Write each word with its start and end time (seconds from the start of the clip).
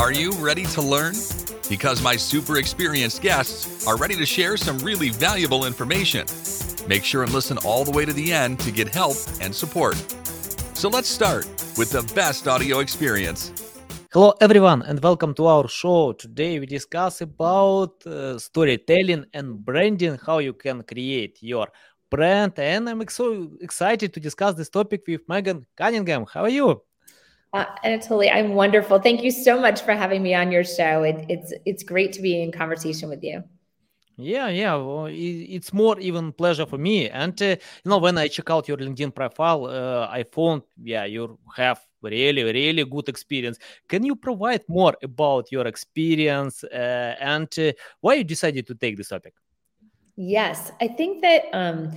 Are 0.00 0.12
you 0.12 0.32
ready 0.32 0.64
to 0.64 0.80
learn? 0.80 1.12
Because 1.68 2.00
my 2.00 2.16
super 2.16 2.56
experienced 2.56 3.20
guests 3.20 3.86
are 3.86 3.98
ready 3.98 4.16
to 4.16 4.24
share 4.24 4.56
some 4.56 4.78
really 4.78 5.10
valuable 5.10 5.66
information. 5.66 6.24
Make 6.88 7.04
sure 7.04 7.22
and 7.22 7.30
listen 7.34 7.58
all 7.66 7.84
the 7.84 7.90
way 7.90 8.06
to 8.06 8.12
the 8.14 8.32
end 8.32 8.60
to 8.60 8.70
get 8.70 8.88
help 8.88 9.18
and 9.42 9.54
support. 9.54 9.96
So 10.72 10.88
let's 10.88 11.06
start 11.06 11.44
with 11.76 11.90
the 11.90 12.00
best 12.14 12.48
audio 12.48 12.78
experience. 12.78 13.52
Hello 14.10 14.32
everyone 14.40 14.80
and 14.84 14.98
welcome 15.02 15.34
to 15.34 15.46
our 15.46 15.68
show. 15.68 16.12
Today 16.14 16.58
we 16.58 16.64
discuss 16.64 17.20
about 17.20 18.06
uh, 18.06 18.38
storytelling 18.38 19.26
and 19.34 19.62
branding, 19.62 20.18
how 20.24 20.38
you 20.38 20.54
can 20.54 20.82
create 20.82 21.42
your 21.42 21.68
brand. 22.10 22.54
And 22.56 22.88
I'm 22.88 23.06
so 23.08 23.50
excited 23.60 24.14
to 24.14 24.20
discuss 24.20 24.54
this 24.54 24.70
topic 24.70 25.02
with 25.06 25.28
Megan 25.28 25.66
Cunningham. 25.76 26.24
How 26.32 26.44
are 26.44 26.48
you? 26.48 26.80
Uh, 27.52 27.66
Anatoly, 27.84 28.32
I'm 28.32 28.54
wonderful. 28.54 29.00
Thank 29.00 29.24
you 29.24 29.30
so 29.32 29.60
much 29.60 29.82
for 29.82 29.92
having 29.92 30.22
me 30.22 30.34
on 30.34 30.52
your 30.52 30.62
show. 30.62 31.02
It, 31.02 31.26
it's 31.28 31.52
it's 31.66 31.82
great 31.82 32.12
to 32.12 32.22
be 32.22 32.40
in 32.40 32.52
conversation 32.52 33.08
with 33.08 33.24
you. 33.24 33.42
Yeah, 34.16 34.48
yeah, 34.48 34.74
well, 34.74 35.08
it's 35.10 35.72
more 35.72 35.98
even 35.98 36.32
pleasure 36.32 36.66
for 36.66 36.78
me. 36.78 37.08
And 37.08 37.40
uh, 37.42 37.56
you 37.84 37.88
know, 37.88 37.98
when 37.98 38.18
I 38.18 38.28
check 38.28 38.50
out 38.50 38.68
your 38.68 38.76
LinkedIn 38.76 39.14
profile, 39.14 39.64
uh, 39.64 40.06
I 40.08 40.24
found 40.24 40.62
yeah, 40.80 41.06
you 41.06 41.38
have 41.56 41.80
really, 42.02 42.44
really 42.44 42.84
good 42.84 43.08
experience. 43.08 43.58
Can 43.88 44.04
you 44.04 44.14
provide 44.14 44.62
more 44.68 44.94
about 45.02 45.50
your 45.50 45.66
experience 45.66 46.62
uh, 46.64 47.16
and 47.18 47.48
uh, 47.58 47.72
why 48.00 48.14
you 48.14 48.24
decided 48.24 48.66
to 48.68 48.74
take 48.74 48.96
this 48.96 49.08
topic? 49.08 49.34
Yes, 50.16 50.70
I 50.80 50.86
think 50.86 51.22
that. 51.22 51.46
Um, 51.52 51.90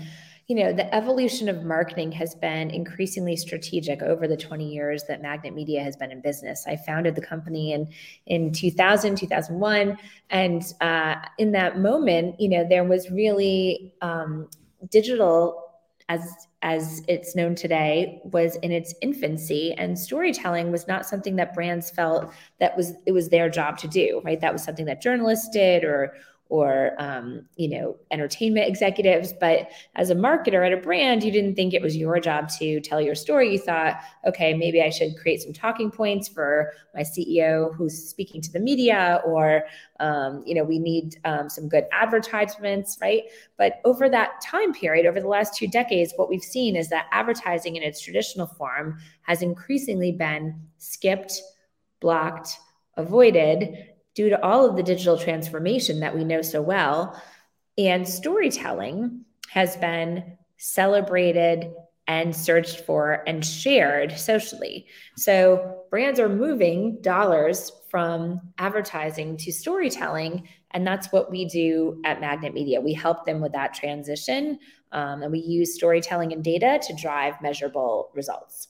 you 0.48 0.56
know, 0.58 0.74
the 0.74 0.94
evolution 0.94 1.48
of 1.48 1.64
marketing 1.64 2.12
has 2.12 2.36
been 2.36 2.70
increasingly 2.70 3.36
strategic 3.36 4.02
over 4.02 4.28
the 4.28 4.36
20 4.36 4.68
years 4.68 5.04
that 5.08 5.22
Magnet 5.22 5.54
Media 5.54 5.82
has 5.82 5.96
been 5.96 6.12
in 6.12 6.22
business. 6.22 6.66
I 6.68 6.76
founded 6.76 7.16
the 7.16 7.22
company 7.22 7.72
in 7.74 7.88
in 8.26 8.52
2000, 8.52 9.18
2001, 9.18 9.98
and 10.30 10.64
uh, 10.82 11.16
in 11.38 11.52
that 11.54 11.80
moment, 11.80 12.40
you 12.40 12.50
know, 12.50 12.68
there 12.68 12.84
was 12.84 13.10
really 13.10 13.94
um, 14.02 14.50
digital 14.90 15.64
as 16.10 16.48
as 16.62 17.02
it's 17.08 17.36
known 17.36 17.56
today 17.56 18.22
was 18.26 18.56
in 18.58 18.72
its 18.72 18.94
infancy 19.02 19.74
and 19.74 19.98
storytelling 19.98 20.72
was 20.72 20.88
not 20.88 21.06
something 21.06 21.36
that 21.36 21.54
brands 21.54 21.90
felt 21.90 22.32
that 22.60 22.76
was 22.76 22.94
it 23.06 23.12
was 23.12 23.30
their 23.30 23.50
job 23.50 23.78
to 23.78 23.88
do 23.88 24.22
right 24.26 24.42
that 24.42 24.52
was 24.52 24.64
something 24.64 24.86
that 24.86 25.02
journalists 25.02 25.50
did 25.50 25.84
or 25.84 26.14
or 26.54 26.92
um, 27.00 27.44
you 27.56 27.68
know 27.68 27.96
entertainment 28.12 28.68
executives 28.68 29.34
but 29.40 29.72
as 29.96 30.12
a 30.12 30.16
marketer 30.16 30.64
at 30.64 30.72
a 30.72 30.78
brand 30.78 31.24
you 31.24 31.32
didn't 31.32 31.56
think 31.56 31.74
it 31.74 31.82
was 31.82 31.98
your 31.98 32.20
job 32.20 32.48
to 32.48 32.80
tell 32.82 33.02
your 33.02 33.16
story. 33.16 33.52
You 33.52 33.58
thought 33.58 34.00
okay 34.28 34.54
maybe 34.54 34.80
i 34.80 34.90
should 34.90 35.18
create 35.18 35.42
some 35.42 35.52
talking 35.52 35.90
points 35.90 36.28
for 36.28 36.74
my 36.94 37.02
ceo 37.02 37.76
who's 37.76 37.98
speaking 38.08 38.40
to 38.42 38.52
the 38.52 38.60
media 38.60 39.20
or 39.26 39.64
um, 40.00 40.44
you 40.46 40.54
know 40.54 40.64
we 40.64 40.78
need 40.78 41.18
um, 41.26 41.50
some 41.50 41.68
good 41.68 41.86
advertisements 41.92 43.00
right? 43.02 43.24
But 43.58 43.82
over 43.84 44.08
that 44.10 44.42
time 44.42 44.74
period 44.74 45.08
over 45.08 45.20
the 45.20 45.28
last 45.28 45.56
two 45.56 45.68
decades 45.68 46.14
what 46.18 46.30
we've 46.30 46.44
seen 46.44 46.76
is 46.76 46.90
that 46.90 47.08
advertising 47.12 47.78
in 47.78 47.84
its 47.84 48.00
traditional 48.00 48.46
form 48.46 49.00
has 49.24 49.42
increasingly 49.42 50.12
been 50.12 50.62
skipped 50.78 51.42
blocked 52.00 52.58
avoided 52.96 53.93
due 54.16 54.30
to 54.30 54.44
all 54.44 54.70
of 54.70 54.76
the 54.76 54.84
digital 54.84 55.18
transformation 55.18 56.00
that 56.02 56.16
we 56.16 56.24
know 56.24 56.42
so 56.42 56.62
well. 56.62 57.22
And 57.78 58.08
storytelling 58.08 59.26
has 59.50 59.76
been 59.78 60.38
celebrated 60.58 61.74
and 62.08 62.36
searched 62.36 62.82
for 62.82 63.24
and 63.28 63.46
shared 63.46 64.18
socially. 64.18 64.88
So 65.16 65.84
brands 65.90 66.20
are 66.20 66.30
moving 66.30 67.02
dollars 67.02 67.72
from 67.90 68.42
advertising 68.58 69.38
to 69.38 69.52
storytelling. 69.52 70.48
And 70.72 70.86
that's 70.86 71.12
what 71.12 71.32
we 71.32 71.46
do 71.46 72.02
at 72.04 72.20
Magnet 72.20 72.54
Media. 72.54 72.82
We 72.82 72.94
help 72.94 73.26
them 73.26 73.40
with 73.40 73.54
that 73.54 73.74
transition. 73.74 74.60
Um, 74.92 75.24
and 75.24 75.32
we 75.32 75.40
use 75.40 75.76
storytelling 75.76 76.34
and 76.34 76.44
data 76.44 76.80
to 76.88 76.96
drive 76.96 77.42
measurable 77.42 78.10
results. 78.14 78.68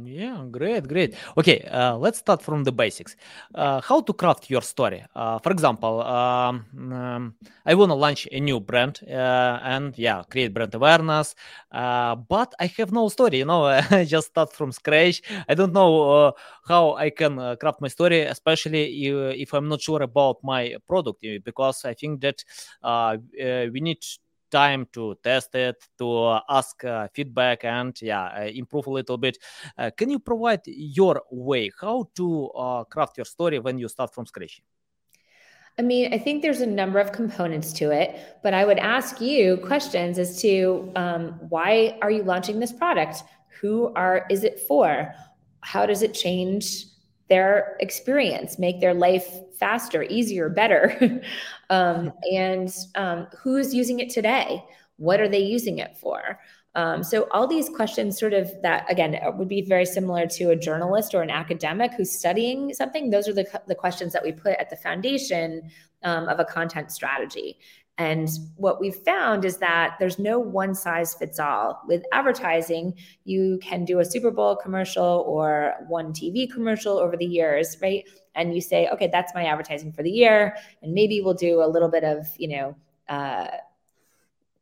Yeah, 0.00 0.46
great, 0.50 0.88
great. 0.88 1.16
Okay, 1.36 1.60
uh, 1.70 1.96
let's 1.98 2.18
start 2.18 2.40
from 2.40 2.64
the 2.64 2.72
basics. 2.72 3.14
Uh, 3.54 3.80
how 3.80 4.00
to 4.00 4.12
craft 4.14 4.48
your 4.48 4.62
story? 4.62 5.04
Uh, 5.14 5.38
for 5.40 5.52
example, 5.52 6.00
um, 6.02 6.64
um, 6.92 7.34
I 7.66 7.74
want 7.74 7.90
to 7.90 7.94
launch 7.94 8.26
a 8.32 8.40
new 8.40 8.58
brand 8.60 9.00
uh, 9.06 9.58
and 9.62 9.92
yeah, 9.98 10.22
create 10.30 10.54
brand 10.54 10.74
awareness, 10.74 11.34
uh, 11.72 12.14
but 12.14 12.54
I 12.58 12.66
have 12.78 12.90
no 12.90 13.08
story. 13.08 13.38
You 13.38 13.44
know, 13.44 13.64
I 13.90 14.04
just 14.04 14.28
start 14.28 14.52
from 14.54 14.72
scratch. 14.72 15.20
I 15.48 15.54
don't 15.54 15.74
know 15.74 16.10
uh, 16.10 16.32
how 16.66 16.94
I 16.94 17.10
can 17.10 17.56
craft 17.56 17.82
my 17.82 17.88
story, 17.88 18.20
especially 18.22 19.06
if, 19.06 19.36
if, 19.48 19.52
I'm 19.52 19.68
not 19.68 19.82
sure 19.82 20.00
about 20.02 20.38
my 20.42 20.76
product, 20.86 21.22
because 21.44 21.84
I 21.84 21.92
think 21.94 22.22
that 22.22 22.42
we 23.72 23.80
need 23.80 23.98
time 24.52 24.86
to 24.92 25.16
test 25.24 25.54
it, 25.54 25.82
to 25.98 26.38
ask 26.48 26.84
uh, 26.84 27.08
feedback, 27.12 27.64
and 27.64 28.00
yeah, 28.02 28.26
uh, 28.26 28.44
improve 28.44 28.86
a 28.86 28.90
little 28.90 29.16
bit. 29.18 29.38
Uh, 29.76 29.90
can 29.96 30.10
you 30.10 30.18
provide 30.18 30.60
your 30.66 31.22
way 31.30 31.72
how 31.80 32.08
to 32.14 32.50
craft 32.90 33.16
your 33.16 33.24
story 33.24 33.58
when 33.58 33.78
you 33.78 33.88
start 33.88 34.14
from 34.14 34.26
scratch? 34.26 34.62
I 35.78 35.82
mean, 35.82 36.12
I 36.12 36.18
think 36.18 36.42
there's 36.42 36.60
a 36.60 36.66
number 36.66 36.98
of 37.00 37.12
components 37.12 37.72
to 37.74 37.90
it, 37.90 38.38
but 38.42 38.52
I 38.52 38.66
would 38.66 38.78
ask 38.78 39.20
you 39.22 39.56
questions 39.56 40.18
as 40.18 40.40
to 40.42 40.92
um, 40.96 41.40
why 41.48 41.98
are 42.02 42.10
you 42.10 42.22
launching 42.22 42.60
this 42.60 42.72
product? 42.72 43.22
Who 43.60 43.92
are 43.94 44.26
is 44.28 44.44
it 44.44 44.60
for? 44.68 45.14
How 45.62 45.86
does 45.86 46.02
it 46.02 46.12
change 46.12 46.84
their 47.32 47.78
experience, 47.80 48.58
make 48.58 48.78
their 48.78 48.92
life 48.92 49.26
faster, 49.58 50.02
easier, 50.02 50.50
better? 50.50 51.22
um, 51.70 52.12
and 52.30 52.68
um, 52.94 53.26
who's 53.42 53.72
using 53.74 54.00
it 54.00 54.10
today? 54.10 54.62
What 54.98 55.18
are 55.18 55.30
they 55.30 55.40
using 55.40 55.78
it 55.78 55.96
for? 55.96 56.38
Um, 56.74 57.02
so 57.02 57.28
all 57.30 57.46
these 57.46 57.70
questions 57.70 58.18
sort 58.20 58.34
of 58.34 58.50
that 58.60 58.84
again 58.90 59.18
would 59.38 59.48
be 59.48 59.62
very 59.62 59.86
similar 59.86 60.26
to 60.26 60.50
a 60.50 60.56
journalist 60.56 61.14
or 61.14 61.22
an 61.22 61.30
academic 61.30 61.94
who's 61.94 62.10
studying 62.10 62.72
something 62.72 63.10
those 63.10 63.28
are 63.28 63.34
the, 63.34 63.46
the 63.66 63.74
questions 63.74 64.14
that 64.14 64.22
we 64.22 64.32
put 64.32 64.54
at 64.58 64.70
the 64.70 64.76
foundation 64.76 65.70
um, 66.02 66.28
of 66.30 66.40
a 66.40 66.46
content 66.46 66.90
strategy 66.90 67.58
and 67.98 68.28
what 68.56 68.80
we've 68.80 68.96
found 68.96 69.44
is 69.44 69.58
that 69.58 69.96
there's 69.98 70.18
no 70.18 70.38
one 70.38 70.74
size 70.74 71.14
fits 71.14 71.38
all. 71.38 71.82
With 71.86 72.02
advertising, 72.12 72.94
you 73.24 73.58
can 73.62 73.84
do 73.84 74.00
a 74.00 74.04
Super 74.04 74.30
Bowl 74.30 74.56
commercial 74.56 75.24
or 75.26 75.74
one 75.88 76.12
TV 76.12 76.50
commercial 76.50 76.98
over 76.98 77.16
the 77.16 77.26
years, 77.26 77.76
right? 77.82 78.04
And 78.34 78.54
you 78.54 78.62
say, 78.62 78.88
okay, 78.88 79.08
that's 79.12 79.34
my 79.34 79.44
advertising 79.44 79.92
for 79.92 80.02
the 80.02 80.10
year. 80.10 80.56
And 80.82 80.94
maybe 80.94 81.20
we'll 81.20 81.34
do 81.34 81.62
a 81.62 81.68
little 81.68 81.90
bit 81.90 82.02
of, 82.02 82.26
you 82.38 82.48
know, 82.48 82.76
uh, 83.08 83.48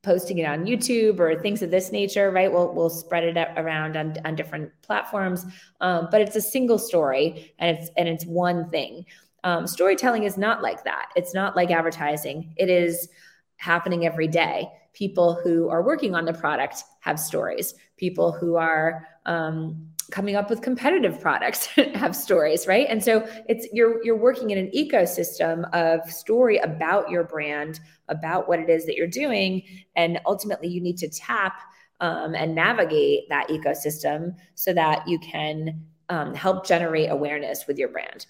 posting 0.02 0.38
it 0.38 0.44
on 0.44 0.64
YouTube 0.64 1.20
or 1.20 1.40
things 1.40 1.62
of 1.62 1.70
this 1.70 1.92
nature, 1.92 2.30
right? 2.30 2.50
We'll 2.50 2.72
we'll 2.72 2.90
spread 2.90 3.24
it 3.24 3.36
around 3.56 3.96
on, 3.96 4.16
on 4.24 4.34
different 4.34 4.72
platforms, 4.82 5.44
um, 5.80 6.08
but 6.10 6.20
it's 6.20 6.36
a 6.36 6.40
single 6.40 6.78
story 6.78 7.54
and 7.58 7.76
it's 7.76 7.90
and 7.96 8.08
it's 8.08 8.24
one 8.24 8.70
thing. 8.70 9.04
Um, 9.44 9.66
storytelling 9.66 10.24
is 10.24 10.36
not 10.36 10.62
like 10.62 10.84
that. 10.84 11.10
It's 11.16 11.34
not 11.34 11.56
like 11.56 11.70
advertising. 11.70 12.54
It 12.56 12.68
is 12.68 13.08
happening 13.56 14.06
every 14.06 14.28
day. 14.28 14.68
People 14.92 15.34
who 15.34 15.68
are 15.68 15.82
working 15.82 16.14
on 16.14 16.24
the 16.24 16.32
product 16.32 16.82
have 17.00 17.18
stories. 17.18 17.74
People 17.96 18.32
who 18.32 18.56
are 18.56 19.06
um, 19.26 19.90
coming 20.10 20.36
up 20.36 20.50
with 20.50 20.62
competitive 20.62 21.20
products 21.20 21.66
have 21.94 22.14
stories, 22.16 22.66
right? 22.66 22.86
And 22.88 23.02
so 23.02 23.26
it's 23.48 23.68
you're 23.72 24.04
you're 24.04 24.16
working 24.16 24.50
in 24.50 24.58
an 24.58 24.70
ecosystem 24.74 25.70
of 25.72 26.10
story 26.10 26.58
about 26.58 27.10
your 27.10 27.24
brand, 27.24 27.80
about 28.08 28.48
what 28.48 28.58
it 28.58 28.68
is 28.68 28.86
that 28.86 28.96
you're 28.96 29.06
doing, 29.06 29.62
and 29.96 30.20
ultimately 30.26 30.68
you 30.68 30.80
need 30.80 30.98
to 30.98 31.08
tap 31.08 31.60
um, 32.00 32.34
and 32.34 32.54
navigate 32.54 33.28
that 33.28 33.48
ecosystem 33.48 34.34
so 34.54 34.72
that 34.72 35.06
you 35.06 35.18
can 35.20 35.84
um, 36.08 36.34
help 36.34 36.66
generate 36.66 37.10
awareness 37.10 37.66
with 37.66 37.78
your 37.78 37.88
brand. 37.88 38.26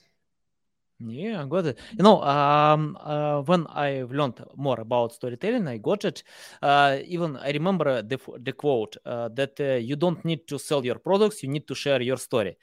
Yeah, 1.07 1.47
got 1.49 1.65
it. 1.65 1.79
You 1.97 2.03
know, 2.05 2.23
um, 2.23 2.97
uh, 3.01 3.41
when 3.43 3.67
I 3.71 4.03
learned 4.03 4.45
more 4.57 4.79
about 4.81 5.15
storytelling, 5.15 5.67
I 5.67 5.79
got 5.79 6.05
it. 6.05 6.23
Uh, 6.61 6.99
even 7.07 7.39
I 7.39 7.53
remember 7.53 8.03
the 8.03 8.19
the 8.39 8.53
quote 8.53 8.97
uh, 9.07 9.29
that 9.29 9.59
uh, 9.61 9.77
you 9.81 9.97
don't 9.97 10.23
need 10.27 10.47
to 10.49 10.59
sell 10.59 10.85
your 10.85 10.97
products; 10.99 11.43
you 11.43 11.49
need 11.49 11.67
to 11.69 11.75
share 11.75 12.03
your 12.03 12.19
story. 12.19 12.59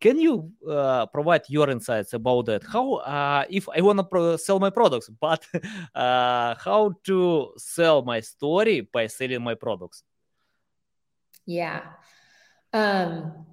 Can 0.00 0.18
you 0.18 0.50
uh, 0.68 1.06
provide 1.06 1.42
your 1.48 1.68
insights 1.68 2.14
about 2.14 2.46
that? 2.46 2.64
How, 2.64 3.44
if 3.48 3.68
I 3.68 3.80
want 3.82 3.98
to 3.98 4.04
pro- 4.04 4.36
sell 4.36 4.58
my 4.58 4.70
products, 4.70 5.08
but 5.20 5.46
how 5.94 6.94
to 7.04 7.52
sell 7.58 8.02
my 8.02 8.20
story 8.20 8.80
by 8.80 9.06
selling 9.06 9.42
my 9.44 9.54
products? 9.54 10.02
Yeah. 11.46 11.82
Um, 12.72 13.51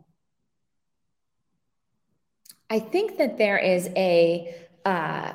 I 2.69 2.79
think 2.79 3.17
that 3.17 3.37
there 3.37 3.57
is 3.57 3.89
a 3.95 4.55
uh, 4.85 5.33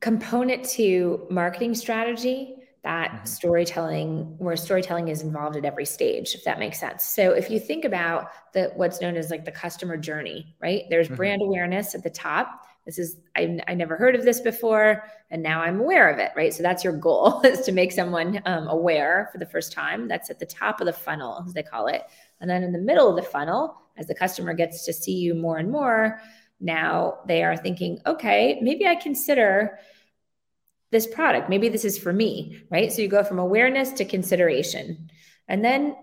component 0.00 0.64
to 0.70 1.26
marketing 1.30 1.74
strategy 1.74 2.54
that 2.84 3.10
mm-hmm. 3.10 3.26
storytelling 3.26 4.36
where 4.38 4.56
storytelling 4.56 5.08
is 5.08 5.22
involved 5.22 5.56
at 5.56 5.64
every 5.64 5.84
stage 5.84 6.34
if 6.34 6.44
that 6.44 6.58
makes 6.58 6.78
sense. 6.78 7.04
So 7.04 7.32
if 7.32 7.50
you 7.50 7.58
think 7.58 7.84
about 7.84 8.30
the 8.52 8.72
what's 8.76 9.00
known 9.00 9.16
as 9.16 9.30
like 9.30 9.44
the 9.44 9.52
customer 9.52 9.96
journey 9.96 10.54
right? 10.60 10.84
There's 10.88 11.06
mm-hmm. 11.06 11.16
brand 11.16 11.42
awareness 11.42 11.94
at 11.94 12.02
the 12.02 12.10
top. 12.10 12.64
This 12.86 12.98
is 12.98 13.16
I, 13.36 13.58
I 13.66 13.74
never 13.74 13.96
heard 13.96 14.14
of 14.14 14.24
this 14.24 14.40
before 14.40 15.04
and 15.30 15.42
now 15.42 15.60
i'm 15.60 15.80
aware 15.80 16.08
of 16.08 16.18
it 16.18 16.30
right? 16.36 16.54
So 16.54 16.62
that's 16.62 16.84
your 16.84 16.94
goal 16.94 17.40
is 17.44 17.60
to 17.62 17.72
make 17.72 17.92
someone 17.92 18.40
um, 18.46 18.68
aware 18.68 19.28
for 19.32 19.38
the 19.38 19.46
first 19.46 19.72
time. 19.72 20.06
That's 20.06 20.30
at 20.30 20.38
the 20.38 20.46
top 20.46 20.80
of 20.80 20.86
the 20.86 20.92
funnel 20.92 21.44
as 21.46 21.52
they 21.52 21.64
call 21.64 21.88
it. 21.88 22.02
And 22.40 22.48
then 22.48 22.62
in 22.62 22.72
the 22.72 22.78
middle 22.78 23.10
of 23.10 23.16
the 23.16 23.28
funnel 23.28 23.76
as 23.98 24.06
the 24.06 24.14
customer 24.14 24.54
gets 24.54 24.84
to 24.84 24.92
see 24.92 25.14
you 25.14 25.34
more 25.34 25.58
and 25.58 25.70
more 25.70 26.20
now 26.60 27.18
they 27.26 27.42
are 27.42 27.56
thinking 27.56 27.98
okay 28.06 28.58
maybe 28.62 28.86
i 28.86 28.94
consider 28.94 29.78
this 30.90 31.06
product. 31.06 31.48
Maybe 31.48 31.68
this 31.68 31.84
is 31.84 31.98
for 31.98 32.12
me, 32.12 32.62
right? 32.70 32.92
So 32.92 33.02
you 33.02 33.08
go 33.08 33.22
from 33.22 33.38
awareness 33.38 33.92
to 33.92 34.04
consideration. 34.04 35.10
And 35.46 35.64
then 35.64 35.96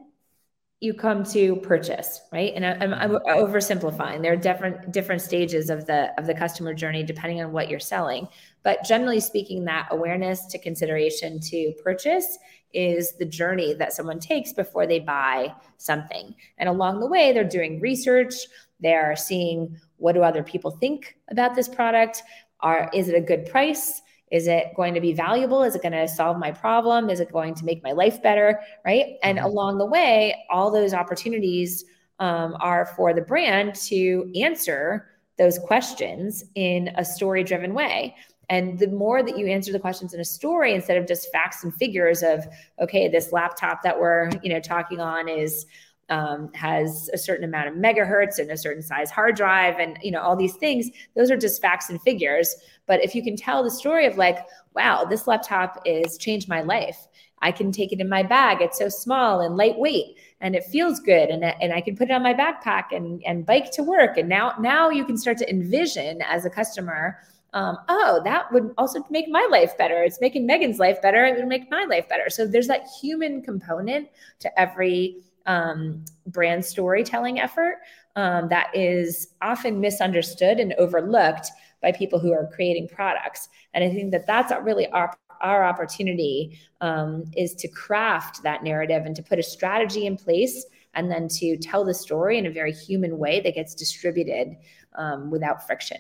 you 0.82 0.94
come 0.94 1.24
to 1.24 1.56
purchase, 1.58 2.22
right? 2.32 2.52
And 2.56 2.66
I, 2.66 2.72
am 2.84 2.94
I'm 2.94 3.12
oversimplifying. 3.26 4.22
There 4.22 4.34
are 4.34 4.38
different 4.38 4.92
different 4.92 5.22
stages 5.22 5.70
of 5.70 5.86
the 5.86 6.12
of 6.20 6.28
the 6.28 6.34
customer 6.34 6.74
journey 6.74 7.02
depending 7.02 7.42
on 7.42 7.52
what 7.52 7.70
you're 7.70 7.80
selling. 7.80 8.28
But 8.62 8.84
generally 8.84 9.20
speaking, 9.20 9.66
that 9.66 9.88
awareness 9.92 10.46
to 10.48 10.60
consideration 10.60 11.40
to 11.40 11.74
purchase 11.84 12.38
is 12.75 13.13
the 13.18 13.25
journey 13.25 13.74
that 13.74 13.94
someone 13.94 14.19
takes 14.19 14.54
before 14.54 14.86
they 14.86 15.00
buy 15.00 15.54
something. 15.77 16.36
And 16.57 16.69
along 16.69 17.00
the 17.00 17.07
way, 17.07 17.31
they're 17.31 17.44
doing 17.44 17.80
research. 17.80 18.33
They're 18.80 19.16
seeing 19.16 19.77
what 19.98 20.13
do 20.13 20.22
other 20.22 20.44
people 20.44 20.72
think 20.72 21.18
about 21.30 21.56
this 21.56 21.68
product? 21.68 22.22
Are 22.60 22.89
is 22.94 23.07
it 23.10 23.16
a 23.16 23.22
good 23.22 23.45
price? 23.45 24.01
Is 24.31 24.48
it 24.48 24.74
going 24.75 24.94
to 24.94 25.01
be 25.01 25.13
valuable? 25.13 25.63
Is 25.63 25.75
it 25.75 25.81
going 25.81 25.92
to 25.94 26.07
solve 26.07 26.38
my 26.38 26.51
problem? 26.51 27.10
Is 27.10 27.19
it 27.19 27.31
going 27.31 27.54
to 27.56 27.66
make 27.66 27.83
my 27.83 27.92
life 27.92 28.22
better? 28.22 28.60
Right. 28.83 29.18
And 29.24 29.38
mm-hmm. 29.38 29.48
along 29.48 29.77
the 29.77 29.86
way, 29.86 30.36
all 30.50 30.72
those 30.72 30.94
opportunities 30.94 31.86
um, 32.19 32.57
are 32.60 32.86
for 32.86 33.13
the 33.13 33.22
brand 33.22 33.75
to 33.75 34.31
answer 34.36 35.07
those 35.38 35.60
questions 35.60 36.45
in 36.56 36.89
a 36.95 37.06
story 37.06 37.44
driven 37.44 37.74
way. 37.74 38.16
And 38.50 38.78
the 38.80 38.88
more 38.88 39.24
that 39.24 39.38
you 39.38 39.48
answer 39.48 39.72
the 39.72 39.80
questions 39.80 40.14
in 40.14 40.20
a 40.20 40.26
story 40.26 40.74
instead 40.74 40.98
of 40.98 41.08
just 41.08 41.32
facts 41.32 41.64
and 41.64 41.74
figures 41.74 42.24
of, 42.24 42.46
okay, 42.80 43.08
this 43.08 43.32
laptop 43.32 43.84
that 43.84 44.00
we're, 44.00 44.30
you 44.44 44.50
know, 44.54 44.60
talking 44.60 45.00
on 45.00 45.28
is 45.28 45.66
um, 46.10 46.52
has 46.54 47.10
a 47.14 47.18
certain 47.18 47.46
amount 47.46 47.68
of 47.68 47.74
megahertz 47.74 48.38
and 48.38 48.52
a 48.52 48.58
certain 48.58 48.84
size 48.84 49.10
hard 49.10 49.36
drive 49.36 49.80
and 49.80 49.98
you 50.04 50.12
know 50.12 50.22
all 50.22 50.36
these 50.36 50.56
things 50.56 50.90
those 51.16 51.32
are 51.32 51.38
just 51.38 51.62
facts 51.62 51.90
and 51.90 52.02
figures. 52.02 52.56
But 52.86 53.04
if 53.04 53.16
you 53.16 53.24
can 53.24 53.36
tell 53.36 53.64
the 53.64 53.72
story 53.72 54.06
of 54.06 54.18
like 54.18 54.38
wow 54.76 55.06
this 55.06 55.28
laptop 55.28 55.82
is 55.86 56.18
changed 56.18 56.48
my 56.48 56.62
life. 56.62 57.08
I 57.42 57.52
can 57.52 57.72
take 57.72 57.92
it 57.92 58.00
in 58.00 58.10
my 58.10 58.24
bag. 58.24 58.62
It's 58.62 58.78
so 58.78 58.90
small 58.90 59.42
and 59.42 59.58
lightweight 59.58 60.18
and 60.42 60.56
it 60.56 60.64
feels 60.66 61.00
good 61.00 61.30
and, 61.30 61.44
and 61.44 61.74
i 61.74 61.82
can 61.82 61.96
put 61.96 62.10
it 62.10 62.14
on 62.14 62.24
my 62.24 62.34
backpack 62.34 62.86
and, 62.92 63.24
and 63.26 63.46
bike 63.46 63.72
to 63.72 63.84
work. 63.84 64.18
And 64.18 64.30
now 64.30 64.54
now 64.60 64.90
you 64.90 65.06
can 65.06 65.18
start 65.18 65.38
to 65.40 65.50
envision 65.50 66.22
as 66.22 66.46
a 66.46 66.50
customer 66.50 67.18
um, 67.56 67.78
oh, 67.88 68.22
that 68.25 68.52
would 68.52 68.74
also 68.78 69.00
make 69.10 69.30
my 69.30 69.48
life 69.50 69.78
better. 69.78 70.04
It's 70.04 70.19
making 70.19 70.46
Megan's 70.46 70.78
life 70.78 71.02
better. 71.02 71.24
It 71.25 71.38
would 71.38 71.48
make 71.48 71.72
my 71.72 71.86
life 71.86 72.07
better. 72.10 72.30
So 72.30 72.46
there's 72.46 72.68
that 72.68 72.86
human 73.02 73.42
component 73.42 74.10
to 74.40 74.60
every 74.60 75.24
um, 75.46 76.04
brand 76.28 76.66
storytelling 76.66 77.40
effort 77.40 77.78
um, 78.18 78.50
that 78.50 78.75
is 78.75 79.30
often 79.42 79.80
misunderstood 79.80 80.60
and 80.60 80.74
overlooked 80.74 81.50
by 81.81 81.94
people 81.94 82.19
who 82.19 82.34
are 82.34 82.50
creating 82.54 82.90
products. 82.90 83.48
And 83.74 83.84
I 83.84 83.90
think 83.90 84.12
that 84.12 84.28
that's 84.28 84.51
really 84.62 84.88
our 84.90 85.16
our 85.42 85.66
opportunity 85.66 86.58
um, 86.81 87.25
is 87.36 87.54
to 87.56 87.68
craft 87.68 88.42
that 88.44 88.63
narrative 88.63 89.06
and 89.06 89.16
to 89.16 89.22
put 89.22 89.38
a 89.38 89.44
strategy 89.44 90.06
in 90.06 90.18
place 90.18 90.66
and 90.94 91.12
then 91.12 91.28
to 91.28 91.58
tell 91.58 91.84
the 91.84 91.94
story 91.94 92.38
in 92.38 92.46
a 92.46 92.50
very 92.50 92.72
human 92.72 93.18
way 93.18 93.42
that 93.42 93.54
gets 93.54 93.75
distributed 93.75 94.56
um, 94.96 95.30
without 95.30 95.68
friction. 95.68 96.00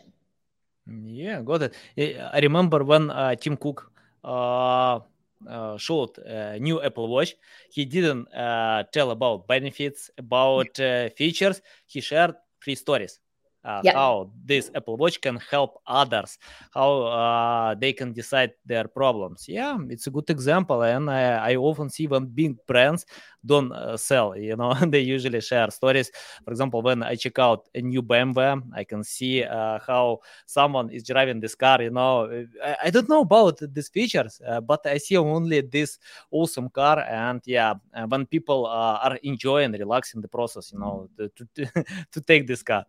Yeah, 0.87 1.41
got 1.41 1.63
it. 1.63 1.75
I 2.33 2.39
remember 2.39 2.83
when 2.83 3.09
uh, 3.09 3.35
Tim 3.35 3.57
Cook 3.57 3.91
uh, 4.23 4.99
uh, 5.47 5.77
showed 5.77 6.17
uh, 6.19 6.57
new 6.59 6.81
Apple 6.81 7.07
Watch, 7.07 7.35
he 7.71 7.85
didn't 7.85 8.27
uh, 8.33 8.83
tell 8.91 9.11
about 9.11 9.47
benefits, 9.47 10.11
about 10.17 10.79
uh, 10.79 11.09
features. 11.09 11.61
He 11.87 12.01
shared 12.01 12.35
three 12.63 12.75
stories 12.75 13.19
uh, 13.65 13.81
yeah. 13.83 13.93
how 13.93 14.29
this 14.45 14.69
Apple 14.75 14.95
Watch 14.95 15.19
can 15.19 15.37
help 15.49 15.81
others, 15.87 16.37
how 16.73 17.01
uh, 17.03 17.75
they 17.75 17.93
can 17.93 18.13
decide 18.13 18.51
their 18.65 18.87
problems. 18.87 19.45
Yeah, 19.47 19.77
it's 19.89 20.07
a 20.07 20.11
good 20.11 20.29
example, 20.29 20.83
and 20.83 21.09
I, 21.09 21.51
I 21.51 21.55
often 21.55 21.89
see 21.89 22.07
when 22.07 22.27
big 22.27 22.55
brands 22.67 23.05
don't 23.45 23.71
uh, 23.71 23.97
sell, 23.97 24.35
you 24.37 24.55
know, 24.55 24.73
they 24.87 25.01
usually 25.01 25.41
share 25.41 25.69
stories. 25.71 26.11
For 26.43 26.51
example, 26.51 26.81
when 26.81 27.03
I 27.03 27.15
check 27.15 27.39
out 27.39 27.67
a 27.73 27.81
new 27.81 28.01
BMW, 28.01 28.61
I 28.73 28.83
can 28.83 29.03
see 29.03 29.43
uh, 29.43 29.79
how 29.85 30.19
someone 30.45 30.89
is 30.89 31.03
driving 31.03 31.39
this 31.39 31.55
car. 31.55 31.81
You 31.81 31.91
know, 31.91 32.45
I, 32.63 32.75
I 32.85 32.89
don't 32.89 33.09
know 33.09 33.21
about 33.21 33.59
these 33.73 33.89
features, 33.89 34.41
uh, 34.47 34.61
but 34.61 34.85
I 34.85 34.97
see 34.97 35.17
only 35.17 35.61
this 35.61 35.99
awesome 36.31 36.69
car, 36.69 36.99
and 36.99 37.41
yeah, 37.45 37.73
uh, 37.93 38.05
when 38.07 38.25
people 38.25 38.65
are 38.67 39.17
enjoying, 39.23 39.71
relaxing 39.71 40.21
the 40.21 40.27
process, 40.27 40.71
you 40.71 40.79
know, 40.79 41.09
to 41.17 41.29
to, 41.55 41.85
to 42.11 42.21
take 42.21 42.47
this 42.47 42.63
car. 42.63 42.85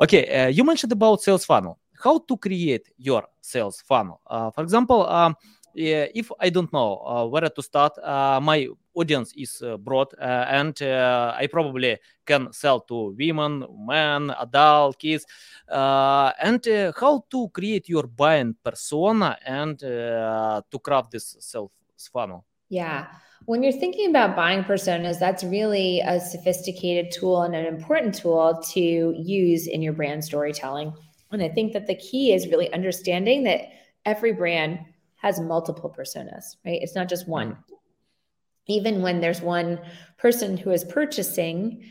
Okay, 0.00 0.44
uh, 0.44 0.46
you 0.48 0.64
mentioned 0.64 0.92
about 0.92 1.20
sales 1.22 1.44
funnel. 1.44 1.78
How 2.02 2.18
to 2.18 2.36
create 2.36 2.88
your 2.96 3.26
sales 3.40 3.80
funnel? 3.80 4.20
For 4.54 4.62
example, 4.62 5.08
um, 5.08 5.34
if 5.74 6.30
I 6.38 6.50
don't 6.50 6.72
know 6.72 7.28
where 7.30 7.48
to 7.48 7.62
start, 7.62 7.98
my 8.42 8.68
audience 8.94 9.32
is 9.36 9.60
uh, 9.62 9.76
broad, 9.76 10.14
and 10.20 10.80
I 10.80 11.48
probably 11.50 11.98
can 12.24 12.52
sell 12.52 12.80
to 12.82 13.14
women, 13.18 13.66
men, 13.86 14.32
adult, 14.38 14.98
kids, 14.98 15.26
and 15.68 16.94
how 16.96 17.24
to 17.30 17.48
create 17.48 17.88
your 17.88 18.06
buying 18.06 18.54
persona 18.62 19.36
and 19.44 19.78
to 19.80 20.78
craft 20.82 21.10
this 21.10 21.36
sales 21.40 21.70
funnel. 22.12 22.44
Yeah. 22.68 23.06
When 23.46 23.62
you're 23.62 23.72
thinking 23.72 24.10
about 24.10 24.36
buying 24.36 24.62
personas, 24.62 25.18
that's 25.18 25.42
really 25.42 26.00
a 26.00 26.20
sophisticated 26.20 27.10
tool 27.10 27.42
and 27.42 27.54
an 27.54 27.64
important 27.64 28.14
tool 28.14 28.62
to 28.72 28.80
use 29.16 29.66
in 29.66 29.80
your 29.80 29.94
brand 29.94 30.22
storytelling. 30.24 30.92
And 31.30 31.42
I 31.42 31.48
think 31.48 31.72
that 31.72 31.86
the 31.86 31.94
key 31.94 32.32
is 32.32 32.48
really 32.48 32.72
understanding 32.72 33.44
that 33.44 33.62
every 34.04 34.32
brand 34.32 34.80
has 35.16 35.40
multiple 35.40 35.94
personas, 35.96 36.56
right? 36.64 36.80
It's 36.82 36.94
not 36.94 37.08
just 37.08 37.26
one. 37.26 37.52
Mm-hmm. 37.52 37.74
Even 38.66 39.02
when 39.02 39.20
there's 39.20 39.40
one 39.40 39.80
person 40.18 40.56
who 40.56 40.70
is 40.70 40.84
purchasing 40.84 41.84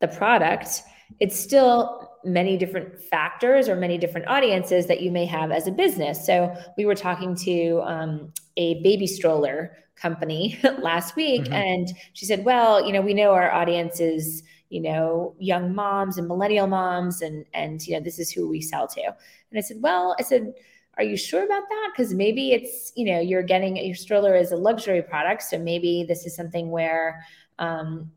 the 0.00 0.08
product, 0.08 0.82
it's 1.20 1.38
still 1.38 2.09
many 2.24 2.56
different 2.56 3.00
factors 3.00 3.68
or 3.68 3.76
many 3.76 3.96
different 3.98 4.28
audiences 4.28 4.86
that 4.86 5.00
you 5.00 5.10
may 5.10 5.24
have 5.24 5.50
as 5.50 5.66
a 5.66 5.70
business. 5.70 6.26
So 6.26 6.54
we 6.76 6.84
were 6.84 6.94
talking 6.94 7.34
to 7.36 7.80
um, 7.84 8.32
a 8.56 8.82
baby 8.82 9.06
stroller 9.06 9.76
company 10.00 10.58
last 10.78 11.14
week 11.14 11.42
mm-hmm. 11.42 11.52
and 11.52 11.88
she 12.14 12.24
said 12.24 12.44
well 12.44 12.84
you 12.86 12.92
know 12.92 13.02
we 13.02 13.12
know 13.12 13.32
our 13.32 13.50
audience 13.52 14.00
is 14.00 14.42
you 14.70 14.80
know 14.80 15.34
young 15.38 15.74
moms 15.74 16.16
and 16.16 16.26
millennial 16.26 16.66
moms 16.66 17.20
and 17.20 17.44
and 17.52 17.86
you 17.86 17.94
know 17.94 18.00
this 18.00 18.18
is 18.18 18.30
who 18.30 18.48
we 18.48 18.62
sell 18.62 18.88
to 18.88 19.02
and 19.02 19.58
i 19.58 19.60
said 19.60 19.76
well 19.80 20.16
i 20.18 20.22
said 20.22 20.54
are 20.96 21.04
you 21.04 21.16
sure 21.16 21.44
about 21.44 21.68
that 21.68 21.90
because 21.92 22.14
maybe 22.14 22.52
it's 22.52 22.92
you 22.96 23.04
know 23.04 23.20
you're 23.20 23.42
getting 23.42 23.76
your 23.76 23.94
stroller 23.94 24.34
as 24.34 24.52
a 24.52 24.56
luxury 24.56 25.02
product 25.02 25.42
so 25.42 25.58
maybe 25.58 26.04
this 26.08 26.24
is 26.24 26.34
something 26.34 26.70
where 26.70 27.24
um, 27.58 28.10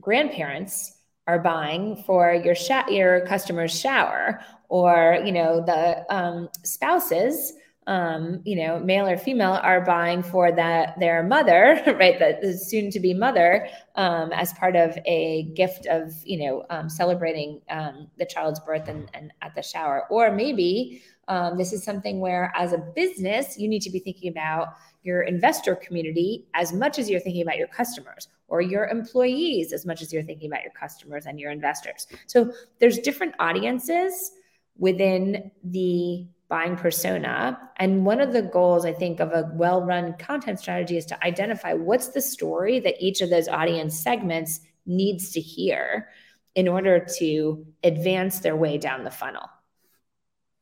grandparents 0.00 0.98
are 1.26 1.38
buying 1.38 1.96
for 2.04 2.32
your 2.34 2.54
sh- 2.54 2.88
your 2.88 3.26
customer's 3.26 3.78
shower 3.78 4.40
or 4.68 5.18
you 5.24 5.32
know 5.32 5.64
the 5.64 6.04
um, 6.14 6.48
spouses 6.62 7.54
um, 7.86 8.40
you 8.44 8.56
know, 8.56 8.78
male 8.78 9.06
or 9.06 9.18
female, 9.18 9.60
are 9.62 9.84
buying 9.84 10.22
for 10.22 10.50
that 10.52 10.98
their 10.98 11.22
mother, 11.22 11.82
right, 11.98 12.18
the 12.18 12.56
soon 12.56 12.90
to 12.90 13.00
be 13.00 13.12
mother, 13.12 13.68
um, 13.96 14.32
as 14.32 14.52
part 14.54 14.76
of 14.76 14.96
a 15.06 15.50
gift 15.54 15.86
of 15.86 16.12
you 16.24 16.38
know 16.38 16.64
um, 16.70 16.88
celebrating 16.88 17.60
um, 17.70 18.08
the 18.18 18.24
child's 18.24 18.60
birth 18.60 18.88
and, 18.88 19.10
and 19.14 19.32
at 19.42 19.54
the 19.54 19.62
shower, 19.62 20.04
or 20.10 20.32
maybe 20.32 21.02
um, 21.28 21.58
this 21.58 21.72
is 21.72 21.84
something 21.84 22.20
where, 22.20 22.52
as 22.56 22.72
a 22.72 22.78
business, 22.78 23.58
you 23.58 23.68
need 23.68 23.82
to 23.82 23.90
be 23.90 23.98
thinking 23.98 24.30
about 24.30 24.68
your 25.04 25.22
investor 25.22 25.76
community 25.76 26.46
as 26.54 26.72
much 26.72 26.98
as 26.98 27.08
you're 27.08 27.20
thinking 27.20 27.42
about 27.42 27.58
your 27.58 27.68
customers 27.68 28.28
or 28.48 28.60
your 28.60 28.86
employees 28.86 29.72
as 29.72 29.86
much 29.86 30.02
as 30.02 30.12
you're 30.12 30.22
thinking 30.22 30.50
about 30.50 30.62
your 30.62 30.72
customers 30.72 31.26
and 31.26 31.38
your 31.38 31.50
investors. 31.50 32.06
So 32.26 32.52
there's 32.80 32.98
different 32.98 33.34
audiences 33.38 34.32
within 34.76 35.50
the 35.62 36.26
buying 36.48 36.76
persona. 36.76 37.58
And 37.76 38.04
one 38.04 38.20
of 38.20 38.32
the 38.32 38.42
goals, 38.42 38.84
I 38.84 38.92
think, 38.92 39.20
of 39.20 39.30
a 39.32 39.50
well 39.54 39.82
run 39.82 40.14
content 40.14 40.58
strategy 40.58 40.96
is 40.96 41.06
to 41.06 41.24
identify 41.24 41.74
what's 41.74 42.08
the 42.08 42.20
story 42.20 42.80
that 42.80 42.96
each 42.98 43.20
of 43.20 43.30
those 43.30 43.48
audience 43.48 43.98
segments 43.98 44.60
needs 44.86 45.32
to 45.32 45.40
hear 45.40 46.08
in 46.54 46.68
order 46.68 47.04
to 47.18 47.66
advance 47.82 48.38
their 48.38 48.56
way 48.56 48.78
down 48.78 49.04
the 49.04 49.10
funnel. 49.10 49.48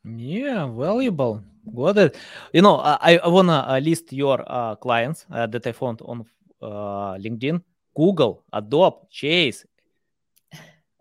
Yeah, 0.05 0.67
valuable. 0.67 1.45
Got 1.71 1.99
it. 1.99 2.19
You 2.53 2.63
know, 2.63 2.77
I, 2.79 3.21
I 3.23 3.29
wanna 3.29 3.65
uh, 3.69 3.79
list 3.79 4.13
your 4.13 4.43
uh, 4.47 4.75
clients 4.77 5.27
uh, 5.31 5.47
that 5.47 5.67
I 5.67 5.73
found 5.73 6.03
on 6.03 6.25
uh, 6.61 7.15
LinkedIn: 7.15 7.63
Google, 7.95 8.45
Adobe, 8.53 9.07
Chase, 9.11 9.65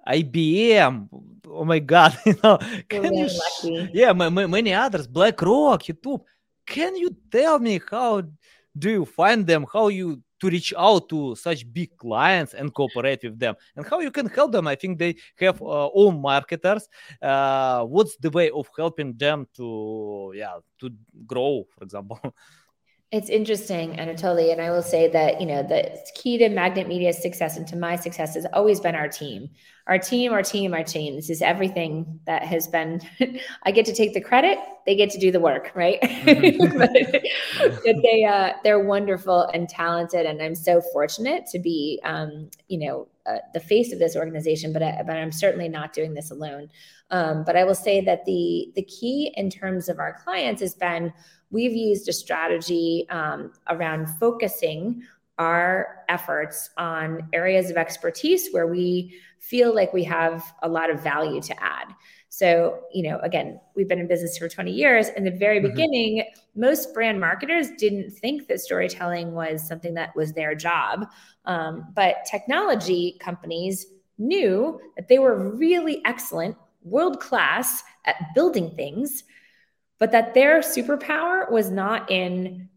IBM. 0.07 1.09
Oh 1.47 1.65
my 1.65 1.79
God! 1.79 2.17
You 2.25 2.35
know, 2.43 2.57
can 2.87 3.15
you 3.15 3.29
sh- 3.29 3.89
yeah, 3.93 4.13
many 4.13 4.73
others. 4.73 5.07
BlackRock, 5.07 5.83
YouTube. 5.83 6.21
Can 6.67 6.95
you 6.95 7.09
tell 7.31 7.59
me 7.59 7.81
how 7.89 8.21
do 8.77 8.89
you 8.89 9.05
find 9.05 9.45
them? 9.45 9.65
How 9.71 9.87
you 9.87 10.21
to 10.41 10.49
reach 10.49 10.73
out 10.77 11.07
to 11.09 11.35
such 11.35 11.71
big 11.71 11.95
clients 11.97 12.53
and 12.53 12.73
cooperate 12.73 13.23
with 13.23 13.39
them. 13.39 13.55
And 13.75 13.87
how 13.87 13.99
you 13.99 14.11
can 14.11 14.27
help 14.27 14.51
them? 14.51 14.67
I 14.67 14.75
think 14.75 14.99
they 14.99 15.15
have 15.37 15.61
uh, 15.61 15.89
own 15.93 16.21
marketers. 16.21 16.89
Uh, 17.21 17.85
what's 17.85 18.17
the 18.17 18.29
way 18.31 18.49
of 18.49 18.67
helping 18.75 19.13
them 19.13 19.47
to 19.55 20.33
yeah 20.35 20.57
to 20.79 20.89
grow 21.25 21.65
for 21.69 21.83
example 21.83 22.19
It's 23.11 23.27
interesting, 23.29 23.97
Anatoly, 23.97 24.53
and 24.53 24.61
I 24.61 24.71
will 24.71 24.81
say 24.81 25.09
that 25.09 25.41
you 25.41 25.45
know 25.45 25.63
the 25.63 25.99
key 26.15 26.37
to 26.37 26.47
Magnet 26.47 26.87
Media's 26.87 27.21
success 27.21 27.57
and 27.57 27.67
to 27.67 27.75
my 27.75 27.97
success 27.97 28.35
has 28.35 28.45
always 28.53 28.79
been 28.79 28.95
our 28.95 29.09
team, 29.09 29.49
our 29.85 29.99
team, 29.99 30.31
our 30.31 30.41
team, 30.41 30.73
our 30.73 30.83
team. 30.85 31.15
This 31.15 31.29
is 31.29 31.41
everything 31.41 32.21
that 32.25 32.43
has 32.43 32.69
been. 32.69 33.01
I 33.63 33.71
get 33.71 33.85
to 33.87 33.93
take 33.93 34.13
the 34.13 34.21
credit; 34.21 34.59
they 34.85 34.95
get 34.95 35.09
to 35.09 35.19
do 35.19 35.29
the 35.29 35.41
work, 35.41 35.73
right? 35.75 35.99
Mm-hmm. 36.01 36.77
but, 36.77 37.83
but, 37.83 37.95
they 38.01 38.23
uh, 38.23 38.53
they're 38.63 38.79
wonderful 38.79 39.41
and 39.53 39.67
talented, 39.67 40.25
and 40.25 40.41
I'm 40.41 40.55
so 40.55 40.81
fortunate 40.93 41.47
to 41.47 41.59
be, 41.59 41.99
um, 42.05 42.49
you 42.69 42.77
know, 42.77 43.09
uh, 43.25 43.39
the 43.53 43.59
face 43.59 43.91
of 43.91 43.99
this 43.99 44.15
organization. 44.15 44.71
But 44.71 44.83
I, 44.83 45.03
but 45.05 45.17
I'm 45.17 45.33
certainly 45.33 45.67
not 45.67 45.91
doing 45.91 46.13
this 46.13 46.31
alone. 46.31 46.69
Um, 47.09 47.43
but 47.43 47.57
I 47.57 47.65
will 47.65 47.75
say 47.75 47.99
that 48.05 48.23
the 48.23 48.71
the 48.75 48.83
key 48.83 49.33
in 49.35 49.49
terms 49.49 49.89
of 49.89 49.99
our 49.99 50.17
clients 50.23 50.61
has 50.61 50.75
been 50.75 51.11
we've 51.51 51.73
used 51.73 52.07
a 52.09 52.13
strategy 52.13 53.05
um, 53.09 53.51
around 53.69 54.07
focusing 54.19 55.03
our 55.37 56.03
efforts 56.09 56.69
on 56.77 57.27
areas 57.33 57.69
of 57.69 57.77
expertise 57.77 58.49
where 58.51 58.67
we 58.67 59.13
feel 59.39 59.73
like 59.73 59.93
we 59.93 60.03
have 60.03 60.43
a 60.61 60.69
lot 60.69 60.89
of 60.89 61.01
value 61.01 61.41
to 61.41 61.63
add. 61.63 61.87
So, 62.29 62.79
you 62.93 63.09
know, 63.09 63.19
again, 63.19 63.59
we've 63.75 63.89
been 63.89 63.99
in 63.99 64.07
business 64.07 64.37
for 64.37 64.47
20 64.47 64.71
years. 64.71 65.09
In 65.09 65.23
the 65.23 65.31
very 65.31 65.59
mm-hmm. 65.59 65.69
beginning, 65.69 66.23
most 66.55 66.93
brand 66.93 67.19
marketers 67.19 67.69
didn't 67.77 68.11
think 68.11 68.47
that 68.47 68.61
storytelling 68.61 69.33
was 69.33 69.67
something 69.67 69.95
that 69.95 70.15
was 70.15 70.31
their 70.33 70.55
job. 70.55 71.07
Um, 71.45 71.87
but 71.95 72.17
technology 72.29 73.17
companies 73.19 73.87
knew 74.17 74.79
that 74.95 75.07
they 75.07 75.19
were 75.19 75.51
really 75.55 76.01
excellent, 76.05 76.55
world 76.83 77.19
class 77.19 77.83
at 78.05 78.15
building 78.33 78.71
things 78.75 79.23
but 80.01 80.11
that 80.11 80.33
their 80.33 80.61
superpower 80.61 81.49
was 81.51 81.69
not 81.69 82.09
in 82.09 82.67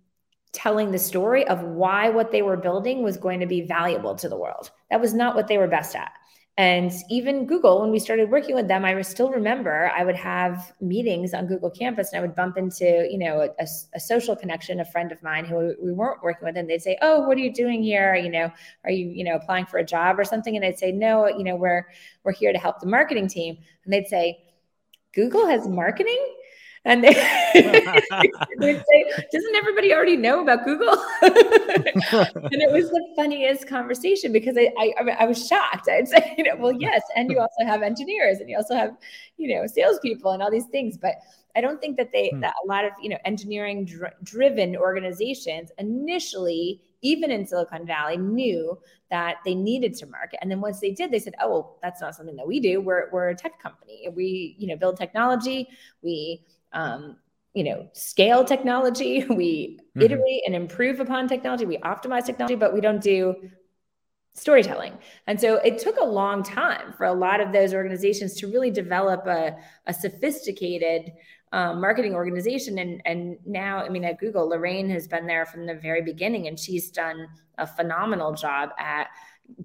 telling 0.52 0.92
the 0.92 0.98
story 0.98 1.48
of 1.48 1.62
why 1.62 2.10
what 2.10 2.30
they 2.30 2.42
were 2.42 2.58
building 2.58 3.02
was 3.02 3.16
going 3.16 3.40
to 3.40 3.46
be 3.46 3.62
valuable 3.62 4.14
to 4.14 4.28
the 4.28 4.36
world. 4.36 4.70
That 4.90 5.00
was 5.00 5.14
not 5.14 5.34
what 5.34 5.48
they 5.48 5.56
were 5.56 5.66
best 5.66 5.96
at. 5.96 6.12
And 6.58 6.92
even 7.08 7.46
Google, 7.46 7.80
when 7.80 7.90
we 7.90 7.98
started 7.98 8.30
working 8.30 8.54
with 8.54 8.68
them, 8.68 8.84
I 8.84 9.00
still 9.00 9.30
remember 9.30 9.90
I 9.96 10.04
would 10.04 10.16
have 10.16 10.70
meetings 10.82 11.32
on 11.32 11.46
Google 11.46 11.70
Campus 11.70 12.12
and 12.12 12.18
I 12.18 12.26
would 12.26 12.34
bump 12.34 12.58
into, 12.58 13.08
you 13.10 13.18
know, 13.18 13.48
a, 13.58 13.66
a, 13.94 13.98
social 13.98 14.36
connection, 14.36 14.80
a 14.80 14.84
friend 14.84 15.10
of 15.10 15.22
mine 15.22 15.46
who 15.46 15.74
we 15.82 15.92
weren't 15.92 16.22
working 16.22 16.44
with, 16.46 16.58
and 16.58 16.68
they'd 16.68 16.82
say, 16.82 16.98
"Oh, 17.00 17.26
what 17.26 17.38
are 17.38 17.40
you 17.40 17.52
doing 17.52 17.82
here? 17.82 18.14
You 18.14 18.28
know, 18.28 18.52
are 18.84 18.90
you, 18.90 19.06
you 19.06 19.24
know, 19.24 19.34
applying 19.34 19.64
for 19.64 19.78
a 19.78 19.84
job 19.84 20.20
or 20.20 20.24
something?" 20.24 20.54
And 20.56 20.64
I'd 20.64 20.78
say, 20.78 20.92
"No, 20.92 21.26
you 21.26 21.42
know, 21.42 21.56
we're 21.56 21.86
we're 22.22 22.32
here 22.32 22.52
to 22.52 22.58
help 22.58 22.80
the 22.80 22.86
marketing 22.86 23.28
team." 23.28 23.56
And 23.84 23.92
they'd 23.92 24.06
say, 24.06 24.44
"Google 25.14 25.48
has 25.48 25.66
marketing?" 25.66 26.22
And 26.84 27.02
they 27.02 27.08
would 28.58 28.84
say, 28.90 29.26
"Doesn't 29.32 29.54
everybody 29.54 29.92
already 29.92 30.16
know 30.16 30.42
about 30.42 30.64
Google?" 30.64 30.92
and 31.22 31.32
it 31.32 32.72
was 32.72 32.90
the 32.90 33.12
funniest 33.16 33.66
conversation 33.66 34.32
because 34.32 34.56
I, 34.58 34.70
I, 34.78 35.10
I 35.20 35.24
was 35.24 35.46
shocked. 35.46 35.88
I'd 35.88 36.08
say, 36.08 36.34
you 36.36 36.44
know, 36.44 36.56
well, 36.56 36.72
yes, 36.72 37.02
and 37.16 37.30
you 37.30 37.38
also 37.38 37.64
have 37.64 37.82
engineers, 37.82 38.38
and 38.38 38.50
you 38.50 38.56
also 38.56 38.74
have, 38.74 38.96
you 39.38 39.54
know, 39.54 39.66
salespeople, 39.66 40.30
and 40.32 40.42
all 40.42 40.50
these 40.50 40.66
things, 40.66 40.96
but. 40.96 41.14
I 41.56 41.60
don't 41.60 41.80
think 41.80 41.96
that 41.98 42.10
they 42.10 42.30
hmm. 42.30 42.40
that 42.40 42.54
a 42.64 42.66
lot 42.66 42.84
of 42.84 42.90
you 43.00 43.08
know 43.08 43.18
engineering 43.24 43.84
dr- 43.84 44.14
driven 44.24 44.76
organizations 44.76 45.70
initially 45.78 46.80
even 47.00 47.30
in 47.30 47.46
Silicon 47.46 47.86
Valley 47.86 48.16
knew 48.16 48.76
that 49.10 49.36
they 49.44 49.54
needed 49.54 49.94
to 49.98 50.06
market 50.06 50.40
and 50.42 50.50
then 50.50 50.60
once 50.60 50.80
they 50.80 50.90
did 50.90 51.12
they 51.12 51.20
said 51.20 51.34
oh 51.40 51.48
well 51.48 51.78
that's 51.80 52.00
not 52.00 52.16
something 52.16 52.34
that 52.34 52.48
we 52.48 52.58
do 52.58 52.80
we're 52.80 53.08
we're 53.12 53.28
a 53.28 53.36
tech 53.36 53.62
company 53.62 54.08
we 54.16 54.56
you 54.58 54.66
know 54.66 54.74
build 54.74 54.96
technology 54.96 55.68
we 56.02 56.42
um, 56.74 57.16
you 57.54 57.64
know 57.64 57.88
scale 57.92 58.44
technology. 58.44 59.24
We 59.28 59.78
mm-hmm. 59.80 60.02
iterate 60.02 60.42
and 60.46 60.54
improve 60.54 61.00
upon 61.00 61.28
technology. 61.28 61.64
We 61.64 61.78
optimize 61.78 62.26
technology 62.26 62.56
but 62.56 62.74
we 62.74 62.80
don't 62.80 63.02
do 63.02 63.36
storytelling. 64.34 64.98
And 65.28 65.40
so 65.40 65.56
it 65.56 65.78
took 65.78 65.96
a 65.96 66.04
long 66.04 66.42
time 66.42 66.92
for 66.96 67.06
a 67.06 67.12
lot 67.12 67.40
of 67.40 67.52
those 67.52 67.72
organizations 67.72 68.34
to 68.40 68.48
really 68.48 68.70
develop 68.70 69.26
a, 69.26 69.56
a 69.86 69.94
sophisticated 69.94 71.12
um, 71.52 71.80
marketing 71.80 72.14
organization. 72.14 72.78
And 72.78 73.00
and 73.04 73.38
now 73.46 73.78
i 73.78 73.88
mean 73.88 74.04
at 74.04 74.18
google 74.18 74.48
lorraine 74.48 74.90
has 74.90 75.06
been 75.06 75.26
there 75.26 75.46
from 75.46 75.66
the 75.66 75.74
very 75.74 76.02
beginning 76.02 76.48
and 76.48 76.58
she's 76.58 76.90
done 76.90 77.28
a 77.58 77.66
phenomenal 77.66 78.34
job 78.34 78.70
at 78.78 79.06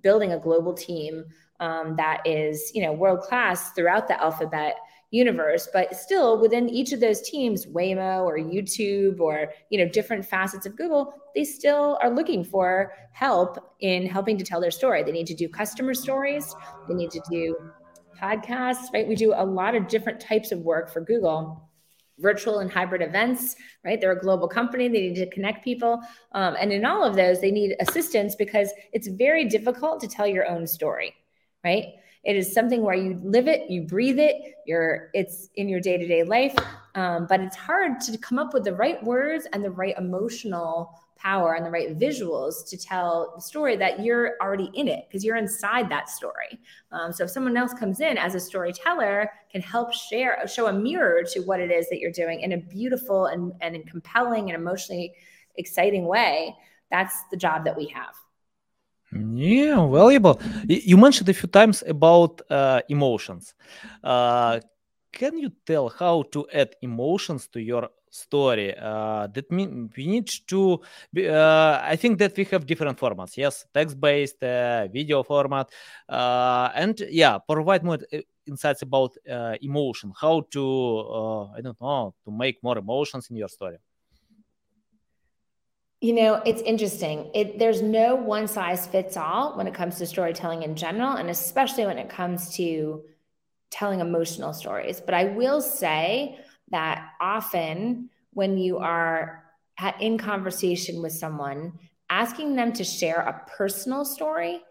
building 0.01 0.33
a 0.33 0.39
global 0.39 0.73
team 0.73 1.25
um, 1.59 1.95
that 1.95 2.21
is 2.25 2.71
you 2.73 2.83
know 2.83 2.93
world 2.93 3.21
class 3.21 3.71
throughout 3.71 4.07
the 4.07 4.21
alphabet 4.21 4.75
universe 5.11 5.67
but 5.73 5.95
still 5.95 6.39
within 6.39 6.69
each 6.69 6.91
of 6.91 6.99
those 6.99 7.21
teams 7.21 7.65
waymo 7.65 8.23
or 8.25 8.37
youtube 8.37 9.19
or 9.19 9.51
you 9.69 9.77
know 9.79 9.89
different 9.89 10.23
facets 10.23 10.65
of 10.65 10.75
google 10.75 11.13
they 11.35 11.43
still 11.43 11.97
are 12.01 12.09
looking 12.09 12.43
for 12.43 12.93
help 13.11 13.75
in 13.79 14.05
helping 14.05 14.37
to 14.37 14.43
tell 14.43 14.61
their 14.61 14.71
story. 14.71 15.03
They 15.03 15.11
need 15.11 15.27
to 15.27 15.33
do 15.33 15.47
customer 15.47 15.93
stories. 15.93 16.55
They 16.87 16.93
need 16.93 17.11
to 17.11 17.21
do 17.29 17.55
podcasts 18.21 18.91
right? 18.93 19.07
We 19.07 19.15
do 19.15 19.33
a 19.33 19.45
lot 19.45 19.75
of 19.75 19.87
different 19.87 20.19
types 20.19 20.51
of 20.51 20.59
work 20.59 20.91
for 20.91 21.01
google. 21.01 21.69
Virtual 22.17 22.59
and 22.59 22.69
hybrid 22.69 23.01
events 23.01 23.55
right? 23.85 24.01
They're 24.01 24.11
a 24.11 24.19
global 24.19 24.47
company. 24.47 24.89
They 24.89 24.99
need 24.99 25.15
to 25.15 25.29
connect 25.29 25.63
people. 25.63 26.01
Um, 26.33 26.57
and 26.59 26.73
in 26.73 26.83
all 26.83 27.05
of 27.05 27.15
those 27.15 27.39
they 27.39 27.51
need 27.51 27.77
assistance 27.79 28.35
because 28.35 28.73
it's 28.91 29.07
very 29.07 29.45
difficult 29.45 30.01
to 30.01 30.07
tell 30.07 30.27
your 30.27 30.47
own 30.47 30.67
story 30.67 31.15
right 31.63 31.85
it 32.23 32.35
is 32.35 32.53
something 32.53 32.83
where 32.83 32.95
you 32.95 33.19
live 33.23 33.47
it, 33.47 33.69
you 33.69 33.83
breathe 33.83 34.19
it, 34.19 34.35
you're 34.65 35.09
it's 35.13 35.49
in 35.55 35.69
your 35.69 35.79
day-to-day 35.79 36.23
life. 36.23 36.55
Um, 36.95 37.27
but 37.29 37.39
it's 37.39 37.55
hard 37.55 38.01
to 38.01 38.17
come 38.17 38.37
up 38.37 38.53
with 38.53 38.65
the 38.65 38.75
right 38.75 39.01
words 39.03 39.47
and 39.53 39.63
the 39.63 39.71
right 39.71 39.95
emotional 39.97 40.99
power 41.15 41.53
and 41.53 41.65
the 41.65 41.69
right 41.69 41.97
visuals 41.99 42.67
to 42.69 42.77
tell 42.77 43.33
the 43.35 43.41
story 43.41 43.75
that 43.75 44.03
you're 44.03 44.33
already 44.41 44.71
in 44.73 44.87
it 44.87 45.05
because 45.07 45.23
you're 45.23 45.35
inside 45.35 45.89
that 45.89 46.09
story. 46.09 46.59
Um, 46.91 47.11
so 47.11 47.25
if 47.25 47.29
someone 47.29 47.57
else 47.57 47.73
comes 47.73 47.99
in 47.99 48.17
as 48.17 48.35
a 48.35 48.39
storyteller, 48.39 49.29
can 49.51 49.61
help 49.61 49.93
share, 49.93 50.45
show 50.47 50.67
a 50.67 50.73
mirror 50.73 51.23
to 51.33 51.41
what 51.41 51.59
it 51.59 51.71
is 51.71 51.89
that 51.89 51.99
you're 51.99 52.11
doing 52.11 52.39
in 52.41 52.53
a 52.53 52.57
beautiful 52.57 53.25
and, 53.25 53.53
and 53.59 53.85
compelling 53.85 54.49
and 54.49 54.59
emotionally 54.59 55.13
exciting 55.55 56.05
way, 56.05 56.55
that's 56.89 57.23
the 57.31 57.37
job 57.37 57.65
that 57.65 57.75
we 57.75 57.85
have. 57.87 58.15
Yeah, 59.11 59.87
valuable. 59.87 60.39
You 60.67 60.97
mentioned 60.97 61.29
a 61.29 61.33
few 61.33 61.49
times 61.49 61.83
about 61.87 62.41
uh, 62.49 62.81
emotions. 62.89 63.55
Uh, 64.03 64.59
can 65.11 65.37
you 65.37 65.51
tell 65.65 65.89
how 65.89 66.23
to 66.31 66.45
add 66.53 66.75
emotions 66.83 67.47
to 67.49 67.59
your 67.59 67.89
story? 68.11 68.75
Uh, 68.77 69.25
that 69.33 69.49
mean 69.51 69.89
we 69.97 70.05
need 70.05 70.29
to. 70.47 70.79
Uh, 71.17 71.79
I 71.83 71.95
think 71.95 72.19
that 72.19 72.37
we 72.37 72.43
have 72.45 72.67
different 72.67 72.99
formats. 72.99 73.35
Yes, 73.35 73.65
text-based, 73.73 74.43
uh, 74.43 74.87
video 74.93 75.23
format, 75.23 75.69
uh, 76.07 76.69
and 76.75 76.99
yeah, 77.09 77.39
provide 77.39 77.83
more 77.83 77.97
insights 78.45 78.83
about 78.83 79.15
emotion. 79.61 80.13
How 80.21 80.41
to 80.51 81.51
I 81.57 81.61
don't 81.61 81.81
know 81.81 82.13
to 82.25 82.31
make 82.31 82.61
more 82.61 82.77
emotions 82.77 83.27
in 83.31 83.37
your 83.37 83.49
story. 83.49 83.77
You 86.01 86.13
know, 86.13 86.35
it's 86.45 86.61
interesting. 86.61 87.29
It, 87.33 87.59
there's 87.59 87.81
no 87.81 88.15
one 88.15 88.47
size 88.47 88.87
fits 88.87 89.17
all 89.17 89.57
when 89.57 89.67
it 89.67 89.73
comes 89.73 89.97
to 89.97 90.05
storytelling 90.05 90.63
in 90.63 90.75
general, 90.75 91.17
and 91.17 91.29
especially 91.29 91.85
when 91.85 91.97
it 91.97 92.09
comes 92.09 92.55
to 92.55 93.03
telling 93.69 93.99
emotional 93.99 94.53
stories. 94.53 95.01
But 95.01 95.13
I 95.13 95.25
will 95.25 95.61
say 95.61 96.39
that 96.71 97.09
often 97.19 98.09
when 98.31 98.57
you 98.57 98.77
are 98.77 99.43
in 99.99 100.17
conversation 100.17 101.01
with 101.01 101.11
someone, 101.11 101.73
asking 102.09 102.55
them 102.55 102.71
to 102.73 102.83
share 102.83 103.19
a 103.19 103.45
personal 103.57 104.05
story 104.05 104.61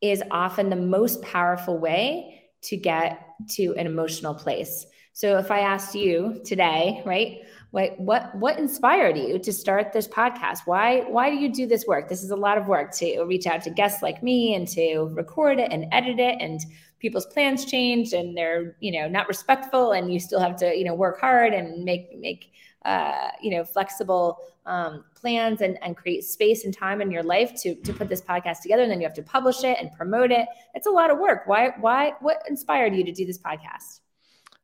is 0.00 0.22
often 0.30 0.70
the 0.70 0.76
most 0.76 1.22
powerful 1.22 1.78
way 1.78 2.50
to 2.62 2.76
get 2.76 3.26
to 3.48 3.74
an 3.76 3.86
emotional 3.86 4.34
place. 4.34 4.86
So 5.12 5.38
if 5.38 5.50
I 5.50 5.60
asked 5.60 5.96
you 5.96 6.40
today, 6.44 7.02
right, 7.04 7.38
what 7.70 7.98
what 8.00 8.34
what 8.34 8.58
inspired 8.58 9.16
you 9.16 9.38
to 9.38 9.52
start 9.52 9.92
this 9.92 10.08
podcast 10.08 10.60
why 10.64 11.00
why 11.08 11.28
do 11.28 11.36
you 11.36 11.52
do 11.52 11.66
this 11.66 11.86
work 11.86 12.08
this 12.08 12.22
is 12.22 12.30
a 12.30 12.36
lot 12.36 12.56
of 12.56 12.66
work 12.66 12.92
to 12.92 13.22
reach 13.24 13.46
out 13.46 13.62
to 13.62 13.70
guests 13.70 14.02
like 14.02 14.22
me 14.22 14.54
and 14.54 14.66
to 14.66 15.04
record 15.14 15.58
it 15.58 15.70
and 15.70 15.86
edit 15.92 16.18
it 16.18 16.36
and 16.40 16.60
people's 16.98 17.26
plans 17.26 17.64
change 17.64 18.12
and 18.12 18.36
they're 18.36 18.76
you 18.80 18.90
know 18.90 19.08
not 19.08 19.28
respectful 19.28 19.92
and 19.92 20.12
you 20.12 20.18
still 20.18 20.40
have 20.40 20.56
to 20.56 20.74
you 20.76 20.84
know 20.84 20.94
work 20.94 21.20
hard 21.20 21.52
and 21.52 21.84
make 21.84 22.18
make 22.18 22.52
uh, 22.84 23.30
you 23.42 23.50
know, 23.50 23.64
flexible 23.64 24.38
um, 24.66 25.04
plans 25.14 25.60
and, 25.60 25.78
and 25.82 25.96
create 25.96 26.24
space 26.24 26.64
and 26.64 26.74
time 26.74 27.00
in 27.00 27.10
your 27.10 27.22
life 27.22 27.52
to, 27.60 27.74
to 27.74 27.92
put 27.92 28.08
this 28.08 28.22
podcast 28.22 28.62
together. 28.62 28.82
And 28.82 28.90
then 28.90 29.00
you 29.00 29.06
have 29.06 29.16
to 29.16 29.22
publish 29.22 29.64
it 29.64 29.76
and 29.80 29.90
promote 29.92 30.30
it. 30.30 30.46
It's 30.74 30.86
a 30.86 30.90
lot 30.90 31.10
of 31.10 31.18
work. 31.18 31.42
Why, 31.46 31.72
why, 31.80 32.12
what 32.20 32.42
inspired 32.48 32.94
you 32.94 33.04
to 33.04 33.12
do 33.12 33.26
this 33.26 33.38
podcast? 33.38 34.00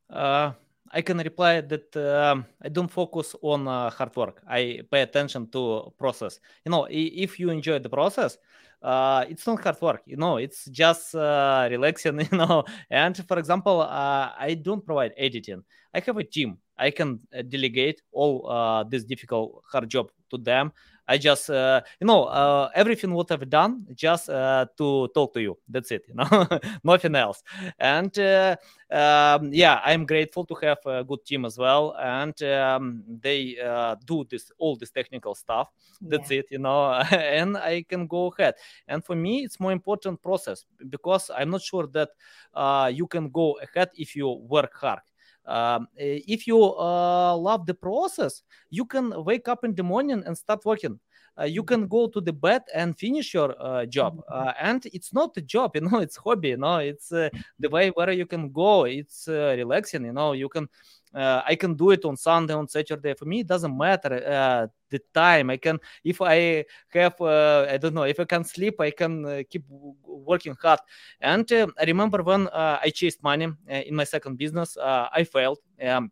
Uh, 0.09 0.53
I 0.95 1.03
can 1.03 1.19
reply 1.19 1.61
that 1.61 1.97
uh, 1.97 2.43
I 2.63 2.69
don't 2.69 2.91
focus 2.91 3.35
on 3.43 3.67
uh, 3.67 3.91
hard 3.91 4.15
work. 4.17 4.43
I 4.49 4.81
pay 4.91 5.03
attention 5.03 5.51
to 5.51 5.93
process. 5.99 6.39
You 6.65 6.71
know, 6.71 6.87
if 6.91 7.41
you 7.41 7.51
enjoy 7.51 7.81
the 7.81 7.89
process, 7.89 8.39
uh, 8.83 9.25
it's 9.29 9.47
not 9.47 9.63
hard 9.63 9.81
work. 9.83 10.03
You 10.07 10.17
know, 10.17 10.37
it's 10.37 10.67
just 10.67 11.15
uh, 11.15 11.67
relaxing. 11.71 12.21
You 12.33 12.39
know, 12.39 12.65
and 12.91 13.17
for 13.27 13.39
example, 13.39 13.81
uh, 13.83 14.31
I 14.39 14.55
don't 14.63 14.85
provide 14.87 15.13
editing. 15.17 15.65
I 15.93 16.01
have 16.01 16.17
a 16.17 16.25
team. 16.25 16.59
I 16.79 16.91
can 16.91 17.21
uh, 17.37 17.43
delegate 17.43 18.03
all 18.13 18.85
this 18.89 19.05
difficult 19.05 19.63
hard 19.71 19.89
job 19.89 20.11
to 20.31 20.39
them. 20.39 20.73
I 21.07 21.19
just, 21.19 21.51
uh, 21.51 21.83
you 22.01 22.07
know, 22.07 22.25
uh, 22.25 22.71
everything 22.75 23.13
what 23.13 23.31
I've 23.31 23.49
done 23.51 23.87
just 23.95 24.31
uh, 24.31 24.67
to 24.79 25.09
talk 25.09 25.35
to 25.35 25.41
you. 25.43 25.59
That's 25.69 25.91
it, 25.91 26.07
you 26.09 26.15
know, 26.15 26.49
nothing 26.85 27.15
else. 27.15 27.43
And 27.79 28.17
uh, 28.19 28.57
um, 28.91 29.53
yeah, 29.53 29.81
I'm 29.85 30.07
grateful 30.07 30.47
to 30.47 30.55
have 30.63 30.79
a 30.87 31.05
good 31.05 31.25
team 31.27 31.45
as 31.45 31.59
well, 31.59 31.95
and 32.01 32.41
um, 32.45 33.05
they 33.21 33.57
uh, 33.63 33.97
do 34.07 34.25
this 34.31 34.51
all 34.59 34.77
this 34.77 34.91
technical 34.91 35.35
stuff. 35.35 35.69
That's 36.01 36.31
yeah. 36.31 36.41
it, 36.41 36.47
you 36.51 36.59
know, 36.59 36.93
and 37.11 37.59
I 37.59 37.83
can 37.83 38.07
go 38.07 38.33
ahead. 38.37 38.55
And 38.89 39.05
for 39.05 39.15
me, 39.15 39.45
it's 39.45 39.61
more 39.61 39.73
important 39.73 40.23
process 40.23 40.65
because 40.89 41.31
I'm 41.37 41.51
not 41.51 41.63
sure 41.63 41.87
that 41.89 42.11
uh, 42.55 42.91
you 42.95 43.07
can 43.07 43.29
go 43.29 43.59
ahead 43.63 43.91
if 43.95 44.17
you 44.17 44.31
work 44.31 44.75
hard. 44.75 45.01
Um, 45.47 45.89
if 45.97 46.47
you 46.47 46.63
uh, 46.63 47.37
love 47.37 47.67
the 47.67 47.75
process, 47.75 48.43
you 48.71 48.85
can 48.85 49.25
wake 49.25 49.49
up 49.49 49.65
in 49.65 49.75
the 49.75 49.83
morning 49.83 50.23
and 50.25 50.37
start 50.37 50.65
working. 50.65 50.99
Uh, 51.39 51.45
you 51.45 51.65
can 51.65 51.89
go 51.89 52.07
to 52.07 52.21
the 52.21 52.33
bed 52.33 52.63
and 52.73 52.97
finish 52.97 53.35
your 53.35 53.55
uh, 53.61 53.85
job 53.87 54.23
uh, 54.31 54.53
and 54.61 54.87
it's 54.93 55.13
not 55.13 55.37
a 55.37 55.41
job 55.41 55.73
you 55.75 55.81
know 55.81 55.99
it's 55.99 56.17
hobby 56.17 56.51
you 56.51 56.57
know 56.57 56.77
it's 56.77 57.11
uh, 57.11 57.29
the 57.59 57.69
way 57.69 57.91
where 57.91 58.13
you 58.13 58.25
can 58.25 58.53
go 58.53 58.85
it's 58.85 59.27
uh, 59.27 59.53
relaxing 59.57 60.05
you 60.05 60.13
know 60.13 60.33
you 60.33 60.49
can 60.49 60.69
uh, 61.15 61.43
I 61.47 61.55
can 61.55 61.75
do 61.75 61.91
it 61.91 62.05
on 62.05 62.17
Sunday, 62.17 62.55
on 62.55 62.69
Saturday. 62.69 63.15
For 63.15 63.25
me, 63.25 63.41
it 63.41 63.47
doesn't 63.47 63.77
matter 63.77 64.15
uh, 64.27 64.67
the 64.91 65.01
time. 65.13 65.51
I 65.51 65.57
can, 65.57 65.79
if 66.03 66.21
I 66.21 66.65
have, 66.89 67.21
uh, 67.21 67.67
I 67.71 67.77
don't 67.77 67.95
know, 67.95 68.03
if 68.03 68.19
I 68.19 68.25
can 68.25 68.45
sleep, 68.45 68.81
I 68.81 68.91
can 68.91 69.45
keep 69.49 69.65
working 70.03 70.57
hard. 70.61 70.81
And 71.21 71.51
I 71.53 71.85
remember 71.87 72.23
when 72.23 72.49
I 72.53 72.91
chased 72.91 73.23
money 73.23 73.49
in 73.69 73.95
my 73.95 74.05
second 74.05 74.37
business, 74.37 74.77
I 74.77 75.25
failed. 75.25 75.59
Um, 75.83 76.11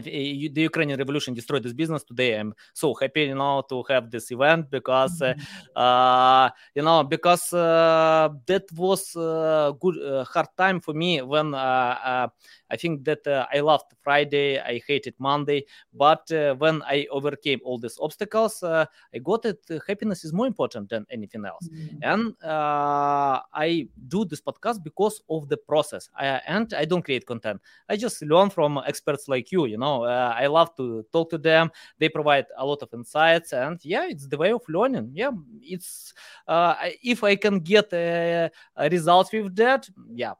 the 0.00 0.62
Ukrainian 0.62 0.98
revolution 0.98 1.34
destroyed 1.34 1.62
this 1.62 1.72
business. 1.72 2.02
Today, 2.02 2.38
I'm 2.38 2.54
so 2.72 2.94
happy, 2.94 3.24
you 3.24 3.34
know, 3.34 3.62
to 3.68 3.84
have 3.88 4.10
this 4.10 4.30
event 4.30 4.70
because, 4.70 5.20
mm-hmm. 5.20 5.40
uh, 5.76 6.48
you 6.74 6.82
know, 6.82 7.04
because 7.04 7.52
uh, 7.52 8.30
that 8.46 8.64
was 8.72 9.14
a 9.16 9.74
good 9.78 10.26
hard 10.28 10.48
time 10.56 10.80
for 10.80 10.94
me 10.94 11.20
when 11.20 11.54
I 11.54 12.76
think 12.78 13.04
that 13.04 13.26
uh, 13.26 13.46
I 13.52 13.60
loved 13.60 13.92
Friday, 14.02 14.58
I 14.58 14.80
hated 14.86 15.14
Monday, 15.18 15.66
but 15.92 16.30
uh, 16.32 16.54
when 16.54 16.82
I 16.82 17.06
overcame 17.10 17.60
all 17.64 17.78
these 17.78 17.98
obstacles, 18.00 18.62
uh, 18.62 18.86
I 19.14 19.18
got 19.18 19.44
it. 19.44 19.60
happiness 19.86 20.24
is 20.24 20.32
more 20.32 20.46
important 20.46 20.88
than 20.88 21.04
anything 21.10 21.44
else, 21.44 21.68
mm-hmm. 21.68 21.98
and 22.02 22.34
I 22.42 23.88
do 24.08 24.24
this 24.24 24.40
podcast 24.40 24.82
because 24.82 25.20
of 25.28 25.50
the 25.50 25.58
process. 25.58 26.08
I, 26.16 26.40
and 26.46 26.72
I 26.72 26.86
don't 26.86 27.02
create 27.02 27.26
content. 27.26 27.60
I 27.90 27.96
just 27.96 28.22
learn 28.22 28.48
from 28.48 28.80
experts 28.86 29.28
like 29.28 29.52
you. 29.52 29.66
You 29.66 29.76
know, 29.76 29.81
Э, 29.82 30.44
I 30.44 30.46
love 30.46 30.74
to 30.76 31.04
talk 31.12 31.30
to 31.30 31.38
them. 31.38 31.70
They 31.98 32.08
provide 32.08 32.46
a 32.56 32.64
lot 32.64 32.82
of 32.82 32.88
insights, 32.92 33.52
and 33.52 33.78
yeah, 33.84 34.06
it's 34.08 34.26
the 34.26 34.36
way 34.36 34.52
of 34.52 34.62
learning. 34.68 35.10
Yeah, 35.14 35.30
it's 35.60 36.14
э, 36.48 36.94
if 37.02 37.24
I 37.24 37.36
can 37.36 37.60
get 37.60 37.92
a, 37.92 38.50
a 38.76 38.88
results 38.88 39.32
with 39.32 39.54
that, 39.56 39.88
yeah, 40.14 40.34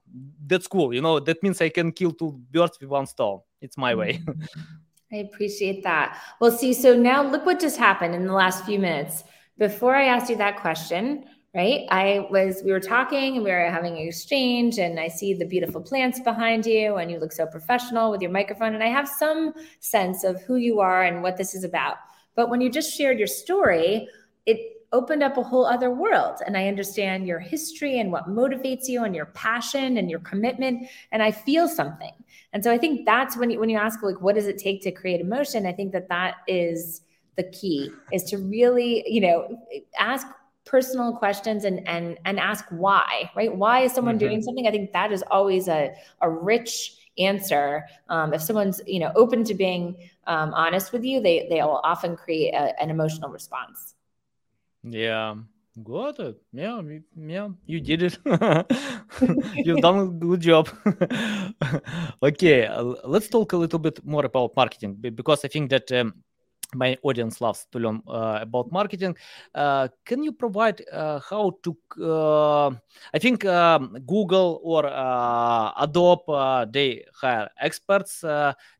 that's 0.46 0.66
cool. 0.66 0.94
You 0.94 1.02
know, 1.02 1.20
that 1.20 1.42
means 1.42 1.60
I 1.60 1.68
can 1.68 1.92
kill 1.92 2.12
two 2.12 2.32
birds 2.50 2.78
with 2.80 2.90
one 2.90 3.06
stone. 3.06 3.40
It's 3.60 3.76
my 3.76 3.94
way. 3.94 4.14
Mm-hmm. 4.14 4.42
I 5.12 5.16
appreciate 5.16 5.82
that. 5.82 6.18
Well, 6.40 6.50
see, 6.50 6.72
so 6.72 6.96
now 6.96 7.22
look 7.22 7.44
what 7.44 7.60
just 7.60 7.76
happened 7.76 8.14
in 8.14 8.26
the 8.26 8.32
last 8.32 8.64
few 8.64 8.78
minutes. 8.78 9.24
Before 9.58 9.94
I 9.94 10.04
asked 10.04 10.30
you 10.30 10.36
that 10.36 10.60
question, 10.60 11.26
right? 11.54 11.86
I 11.90 12.26
was, 12.30 12.62
we 12.64 12.72
were 12.72 12.80
talking 12.80 13.36
and 13.36 13.44
we 13.44 13.50
were 13.50 13.70
having 13.70 13.98
an 13.98 14.06
exchange, 14.06 14.78
and 14.78 14.98
I 14.98 15.08
see 15.08 15.34
the 15.34 15.44
beautiful 15.44 15.82
plants 15.82 16.18
behind 16.20 16.64
you, 16.64 16.96
and 16.96 17.10
you 17.10 17.18
look 17.18 17.32
so 17.32 17.46
professional 17.46 18.10
with 18.10 18.22
your 18.22 18.30
microphone. 18.30 18.74
And 18.74 18.82
I 18.82 18.88
have 18.88 19.06
some 19.06 19.52
sense 19.80 20.24
of 20.24 20.40
who 20.42 20.56
you 20.56 20.80
are 20.80 21.02
and 21.02 21.22
what 21.22 21.36
this 21.36 21.54
is 21.54 21.64
about. 21.64 21.96
But 22.34 22.48
when 22.48 22.62
you 22.62 22.70
just 22.70 22.96
shared 22.96 23.18
your 23.18 23.26
story, 23.26 24.08
it 24.46 24.58
opened 24.92 25.22
up 25.22 25.36
a 25.36 25.42
whole 25.42 25.66
other 25.66 25.90
world. 25.90 26.38
And 26.46 26.56
I 26.56 26.68
understand 26.68 27.26
your 27.26 27.38
history 27.38 27.98
and 27.98 28.12
what 28.12 28.28
motivates 28.28 28.88
you 28.88 29.04
and 29.04 29.14
your 29.14 29.26
passion 29.26 29.96
and 29.96 30.10
your 30.10 30.20
commitment. 30.20 30.88
And 31.12 31.22
I 31.22 31.30
feel 31.30 31.68
something. 31.68 32.12
And 32.52 32.62
so 32.62 32.70
I 32.70 32.78
think 32.78 33.06
that's 33.06 33.36
when 33.36 33.50
you, 33.50 33.58
when 33.58 33.70
you 33.70 33.78
ask, 33.78 34.02
like, 34.02 34.20
what 34.20 34.34
does 34.34 34.46
it 34.46 34.58
take 34.58 34.82
to 34.82 34.90
create 34.90 35.20
emotion? 35.20 35.66
I 35.66 35.72
think 35.72 35.92
that 35.92 36.08
that 36.08 36.36
is 36.46 37.02
the 37.36 37.44
key 37.44 37.90
is 38.12 38.24
to 38.24 38.36
really, 38.36 39.04
you 39.06 39.22
know, 39.22 39.58
ask 39.98 40.26
personal 40.64 41.12
questions 41.12 41.64
and 41.64 41.86
and 41.88 42.18
and 42.24 42.38
ask 42.38 42.64
why 42.70 43.30
right 43.36 43.54
why 43.54 43.80
is 43.80 43.92
someone 43.92 44.14
mm-hmm. 44.14 44.28
doing 44.28 44.42
something 44.42 44.66
i 44.66 44.70
think 44.70 44.92
that 44.92 45.10
is 45.10 45.24
always 45.30 45.68
a, 45.68 45.92
a 46.20 46.30
rich 46.30 46.96
answer 47.18 47.84
um, 48.08 48.32
if 48.32 48.40
someone's 48.40 48.80
you 48.86 48.98
know 48.98 49.12
open 49.16 49.44
to 49.44 49.54
being 49.54 49.96
um, 50.26 50.54
honest 50.54 50.92
with 50.92 51.04
you 51.04 51.20
they 51.20 51.46
they 51.50 51.60
will 51.62 51.80
often 51.84 52.16
create 52.16 52.54
a, 52.54 52.80
an 52.80 52.90
emotional 52.90 53.28
response 53.28 53.94
yeah, 54.84 55.36
got 55.82 56.18
it. 56.18 56.42
Yeah, 56.52 56.82
yeah, 57.16 57.48
you 57.66 57.80
did 57.80 58.02
it. 58.02 58.18
You've 59.64 59.80
done 59.80 59.98
a 59.98 60.06
good 60.06 60.40
job. 60.40 60.68
okay, 62.22 62.68
let's 63.04 63.28
talk 63.28 63.52
a 63.52 63.56
little 63.56 63.78
bit 63.78 64.04
more 64.04 64.24
about 64.24 64.56
marketing 64.56 64.96
because 65.00 65.44
I 65.44 65.48
think 65.48 65.70
that 65.70 65.90
um, 65.92 66.14
my 66.74 66.96
audience 67.02 67.40
loves 67.40 67.66
to 67.72 67.78
learn 67.78 68.02
uh, 68.08 68.38
about 68.40 68.70
marketing. 68.72 69.16
Uh, 69.54 69.88
can 70.04 70.22
you 70.22 70.32
provide 70.32 70.82
uh, 70.92 71.20
how 71.20 71.52
to? 71.62 71.76
Uh, 72.00 72.70
I 73.14 73.18
think 73.18 73.44
um, 73.44 73.96
Google 74.06 74.60
or 74.62 74.86
uh, 74.86 75.72
Adobe 75.78 76.70
they 76.72 77.04
hire 77.14 77.48
experts 77.60 78.24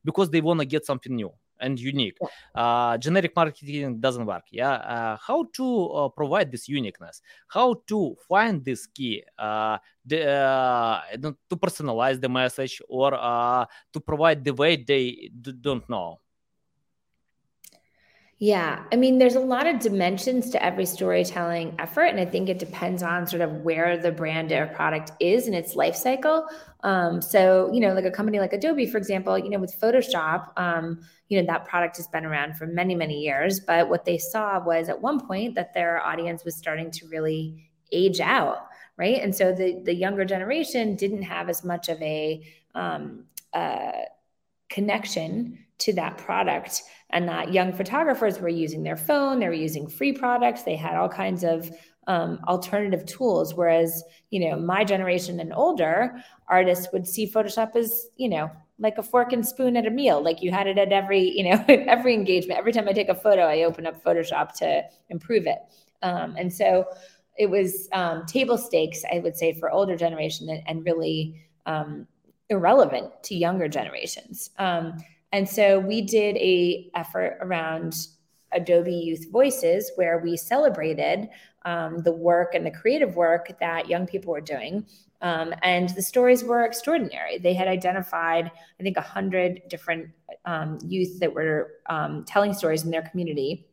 because 0.03 0.29
they 0.29 0.41
want 0.41 0.59
to 0.59 0.65
get 0.65 0.85
something 0.85 1.15
new 1.15 1.31
and 1.63 1.79
unique. 1.79 2.17
Uh, 2.53 2.97
generic 2.97 3.35
marketing 3.35 3.99
doesn't 3.99 4.25
work. 4.25 4.43
Yeah, 4.51 4.73
uh, 4.73 5.17
how 5.17 5.45
to 5.53 5.87
uh, 5.87 6.09
provide 6.09 6.51
this 6.51 6.67
uniqueness? 6.67 7.21
How 7.47 7.81
to 7.87 8.15
find 8.27 8.63
this 8.63 8.85
key? 8.85 9.23
Uh, 9.37 9.77
the, 10.05 10.27
uh, 10.27 11.01
to 11.49 11.55
personalize 11.55 12.19
the 12.19 12.29
message 12.29 12.81
or 12.89 13.13
uh, 13.13 13.65
to 13.93 13.99
provide 13.99 14.43
the 14.43 14.53
way 14.53 14.75
they 14.75 15.31
d- 15.41 15.53
don't 15.59 15.87
know. 15.89 16.19
Yeah, 18.43 18.83
I 18.91 18.97
mean, 18.97 19.19
there's 19.19 19.35
a 19.35 19.39
lot 19.39 19.67
of 19.67 19.79
dimensions 19.79 20.49
to 20.49 20.61
every 20.61 20.85
storytelling 20.85 21.75
effort, 21.79 22.07
and 22.07 22.19
I 22.19 22.25
think 22.25 22.49
it 22.49 22.59
depends 22.59 23.01
on 23.01 23.25
sort 23.25 23.41
of 23.41 23.61
where 23.61 23.95
the 23.97 24.11
brand 24.11 24.51
or 24.51 24.67
product 24.67 25.13
is 25.21 25.47
in 25.47 25.53
its 25.53 25.77
life 25.77 25.95
cycle. 25.95 26.45
Um, 26.83 27.21
so, 27.21 27.71
you 27.71 27.79
know, 27.79 27.93
like 27.93 28.03
a 28.03 28.11
company 28.11 28.41
like 28.41 28.51
Adobe, 28.51 28.85
for 28.85 28.97
example, 28.97 29.39
you 29.39 29.49
know, 29.49 29.59
with 29.59 29.79
Photoshop, 29.79 30.49
um, 30.57 30.99
you 31.29 31.39
know, 31.39 31.47
that 31.47 31.63
product 31.63 31.95
has 31.95 32.07
been 32.09 32.25
around 32.25 32.57
for 32.57 32.67
many, 32.67 32.95
many 32.95 33.21
years. 33.21 33.61
But 33.61 33.87
what 33.87 34.03
they 34.03 34.17
saw 34.17 34.61
was 34.61 34.89
at 34.89 35.01
one 35.01 35.25
point 35.25 35.55
that 35.55 35.73
their 35.73 36.05
audience 36.05 36.43
was 36.43 36.57
starting 36.57 36.91
to 36.91 37.07
really 37.07 37.71
age 37.93 38.19
out, 38.19 38.67
right? 38.97 39.21
And 39.21 39.33
so 39.33 39.53
the 39.53 39.81
the 39.85 39.95
younger 39.95 40.25
generation 40.25 40.97
didn't 40.97 41.23
have 41.23 41.47
as 41.47 41.63
much 41.63 41.87
of 41.87 42.01
a 42.01 42.43
um, 42.75 43.23
uh, 43.53 44.01
connection 44.67 45.62
to 45.79 45.93
that 45.93 46.17
product 46.17 46.83
and 47.09 47.27
that 47.27 47.53
young 47.53 47.73
photographers 47.73 48.39
were 48.39 48.49
using 48.49 48.83
their 48.83 48.97
phone 48.97 49.39
they 49.39 49.47
were 49.47 49.53
using 49.53 49.87
free 49.87 50.13
products 50.13 50.63
they 50.63 50.75
had 50.75 50.95
all 50.95 51.09
kinds 51.09 51.43
of 51.43 51.71
um, 52.07 52.39
alternative 52.47 53.05
tools. 53.05 53.53
Whereas 53.53 54.03
you 54.29 54.49
know 54.49 54.57
my 54.57 54.83
generation 54.83 55.39
and 55.39 55.53
older 55.53 56.15
artists 56.47 56.87
would 56.91 57.07
see 57.07 57.29
photoshop 57.29 57.75
as 57.75 58.07
you 58.17 58.29
know 58.29 58.51
like 58.79 58.97
a 58.97 59.03
fork 59.03 59.31
and 59.33 59.45
spoon 59.45 59.77
at 59.77 59.85
a 59.85 59.91
meal. 59.91 60.21
Like 60.21 60.41
you 60.41 60.51
had 60.51 60.67
it 60.67 60.77
at 60.77 60.91
every 60.91 61.21
you 61.21 61.43
know 61.43 61.63
every 61.67 62.13
engagement. 62.13 62.59
Every 62.59 62.71
time 62.71 62.87
i 62.87 62.93
take 62.93 63.09
a 63.09 63.15
photo 63.15 63.43
i 63.43 63.63
open 63.63 63.85
up 63.85 64.03
photoshop 64.03 64.53
to 64.59 64.83
improve 65.09 65.45
it. 65.47 65.59
Um, 66.01 66.35
and 66.37 66.51
so 66.51 66.85
it 67.37 67.49
was 67.49 67.87
um, 67.93 68.25
table 68.25 68.57
stakes 68.57 69.03
i 69.11 69.19
would 69.19 69.35
say 69.35 69.53
for 69.53 69.71
older 69.71 69.95
generation 69.95 70.49
and, 70.49 70.61
and 70.67 70.85
really 70.85 71.41
um, 71.65 72.05
irrelevant 72.49 73.11
to 73.23 73.35
younger 73.35 73.67
generations. 73.67 74.51
Um, 74.59 74.97
and 75.33 75.49
so 75.49 75.79
we 75.79 76.01
did 76.01 76.37
a 76.37 76.89
effort 76.95 77.37
around 77.41 78.07
Adobe 78.53 78.93
Youth 78.93 79.31
Voices, 79.31 79.91
where 79.95 80.19
we 80.19 80.37
celebrated 80.37 81.27
um, 81.65 81.99
the 82.03 82.11
work 82.11 82.53
and 82.53 82.65
the 82.65 82.71
creative 82.71 83.15
work 83.15 83.51
that 83.59 83.89
young 83.89 84.05
people 84.05 84.31
were 84.31 84.41
doing. 84.41 84.85
Um, 85.21 85.53
and 85.63 85.89
the 85.89 86.01
stories 86.01 86.43
were 86.43 86.63
extraordinary. 86.65 87.39
They 87.39 87.53
had 87.53 87.67
identified, 87.67 88.51
I 88.79 88.83
think, 88.83 88.95
100 88.97 89.63
different 89.69 90.09
um, 90.45 90.77
youth 90.85 91.19
that 91.19 91.33
were 91.33 91.71
um, 91.89 92.25
telling 92.25 92.53
stories 92.53 92.83
in 92.83 92.91
their 92.91 93.01
community 93.01 93.65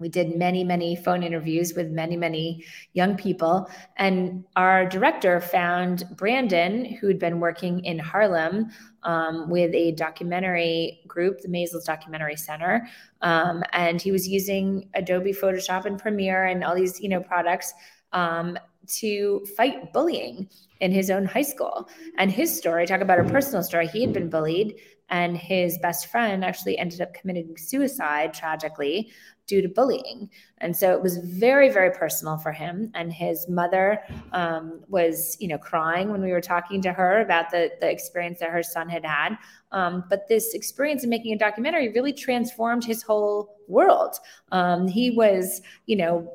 we 0.00 0.08
did 0.08 0.36
many, 0.36 0.62
many 0.62 0.94
phone 0.94 1.22
interviews 1.22 1.74
with 1.74 1.90
many, 1.90 2.16
many 2.16 2.64
young 2.92 3.16
people. 3.16 3.68
And 3.96 4.44
our 4.54 4.86
director 4.86 5.40
found 5.40 6.04
Brandon, 6.16 6.84
who 6.84 7.08
had 7.08 7.18
been 7.18 7.40
working 7.40 7.84
in 7.84 7.98
Harlem 7.98 8.70
um, 9.02 9.50
with 9.50 9.74
a 9.74 9.92
documentary 9.92 11.00
group, 11.08 11.40
the 11.40 11.48
Maysles 11.48 11.84
Documentary 11.84 12.36
Center. 12.36 12.86
Um, 13.22 13.64
and 13.72 14.00
he 14.00 14.12
was 14.12 14.28
using 14.28 14.88
Adobe 14.94 15.32
Photoshop 15.32 15.84
and 15.84 15.98
Premiere 15.98 16.44
and 16.44 16.62
all 16.62 16.76
these, 16.76 17.00
you 17.00 17.08
know, 17.08 17.20
products 17.20 17.74
um, 18.12 18.56
to 18.86 19.44
fight 19.56 19.92
bullying 19.92 20.48
in 20.80 20.92
his 20.92 21.10
own 21.10 21.24
high 21.24 21.42
school. 21.42 21.88
And 22.18 22.30
his 22.30 22.56
story, 22.56 22.86
talk 22.86 23.00
about 23.00 23.18
a 23.18 23.24
personal 23.24 23.64
story, 23.64 23.88
he 23.88 24.02
had 24.02 24.12
been 24.12 24.30
bullied 24.30 24.76
and 25.10 25.36
his 25.36 25.78
best 25.78 26.06
friend 26.06 26.44
actually 26.44 26.78
ended 26.78 27.00
up 27.00 27.14
committing 27.14 27.56
suicide 27.56 28.34
tragically 28.34 29.10
due 29.46 29.62
to 29.62 29.68
bullying. 29.68 30.30
And 30.58 30.76
so 30.76 30.92
it 30.92 31.02
was 31.02 31.16
very, 31.18 31.70
very 31.70 31.90
personal 31.90 32.36
for 32.36 32.52
him. 32.52 32.90
And 32.94 33.12
his 33.12 33.48
mother 33.48 34.00
um, 34.32 34.80
was, 34.88 35.36
you 35.40 35.48
know, 35.48 35.58
crying 35.58 36.12
when 36.12 36.22
we 36.22 36.32
were 36.32 36.40
talking 36.40 36.82
to 36.82 36.92
her 36.92 37.22
about 37.22 37.50
the, 37.50 37.70
the 37.80 37.90
experience 37.90 38.40
that 38.40 38.50
her 38.50 38.62
son 38.62 38.88
had 38.88 39.04
had. 39.04 39.38
Um, 39.72 40.04
but 40.10 40.28
this 40.28 40.54
experience 40.54 41.02
in 41.02 41.10
making 41.10 41.32
a 41.32 41.38
documentary 41.38 41.88
really 41.88 42.12
transformed 42.12 42.84
his 42.84 43.02
whole 43.02 43.57
world. 43.68 44.16
Um, 44.52 44.88
he 44.88 45.10
was, 45.10 45.62
you 45.86 45.96
know, 45.96 46.32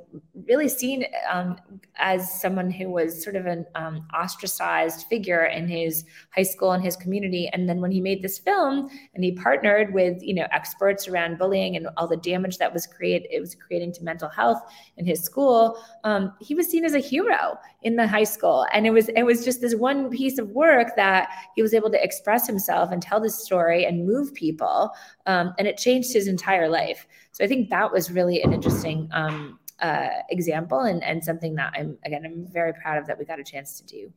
really 0.48 0.70
seen 0.70 1.06
um, 1.30 1.58
as 1.98 2.40
someone 2.42 2.70
who 2.70 2.90
was 2.90 3.24
sort 3.24 3.36
of 3.36 3.46
an 3.46 3.66
um, 3.76 4.08
ostracized 4.14 5.08
figure 5.08 5.46
in 5.46 5.68
his 5.68 6.06
high 6.30 6.44
school 6.44 6.72
and 6.72 6.84
his 6.84 6.96
community. 6.96 7.50
And 7.52 7.68
then 7.68 7.82
when 7.82 7.92
he 7.92 8.00
made 8.00 8.22
this 8.22 8.38
film 8.38 8.90
and 9.16 9.24
he 9.24 9.32
partnered 9.32 9.94
with, 9.94 10.22
you 10.22 10.34
know, 10.34 10.48
experts 10.52 11.08
around 11.08 11.38
bullying 11.38 11.76
and 11.76 11.88
all 11.98 12.08
the 12.08 12.18
damage 12.18 12.58
that 12.60 12.72
was 12.72 12.88
created, 12.88 13.28
it 13.32 13.40
was 13.40 13.56
creating 13.56 13.94
to 13.94 14.04
mental 14.04 14.30
health 14.30 14.62
in 14.98 15.06
his 15.06 15.22
school. 15.22 15.84
Um, 16.04 16.34
he 16.40 16.56
was 16.56 16.68
seen 16.68 16.86
as 16.86 16.94
a 16.94 17.00
hero 17.00 17.58
in 17.84 17.96
the 17.96 18.08
high 18.08 18.24
school, 18.24 18.66
and 18.74 18.86
it 18.86 18.92
was 18.92 19.10
it 19.10 19.24
was 19.24 19.44
just 19.44 19.62
this 19.62 19.76
one 19.76 20.10
piece 20.10 20.38
of 20.38 20.50
work 20.50 20.96
that 20.96 21.30
he 21.56 21.62
was 21.62 21.74
able 21.74 21.90
to 21.92 22.04
express 22.04 22.48
himself 22.48 22.92
and 22.92 23.02
tell 23.02 23.20
this 23.20 23.44
story 23.44 23.86
and 23.86 24.06
move 24.06 24.34
people, 24.34 24.92
um, 25.26 25.54
and 25.58 25.68
it 25.68 25.78
changed 25.78 26.14
his 26.14 26.28
entire 26.28 26.70
life. 26.70 27.08
So 27.32 27.44
I 27.44 27.48
think 27.48 27.70
that 27.70 27.92
was 27.92 28.12
really 28.12 28.42
an 28.42 28.54
interesting 28.54 29.10
um, 29.12 29.60
uh, 29.80 30.10
example 30.30 30.82
and, 30.82 31.04
and 31.04 31.24
something 31.24 31.56
that 31.56 31.74
I'm 31.76 31.98
again 32.06 32.24
I'm 32.26 32.48
very 32.52 32.74
proud 32.74 32.98
of 32.98 33.08
that 33.08 33.18
we 33.18 33.26
got 33.26 33.40
a 33.40 33.44
chance 33.44 33.80
to 33.80 33.86
do. 33.86 34.14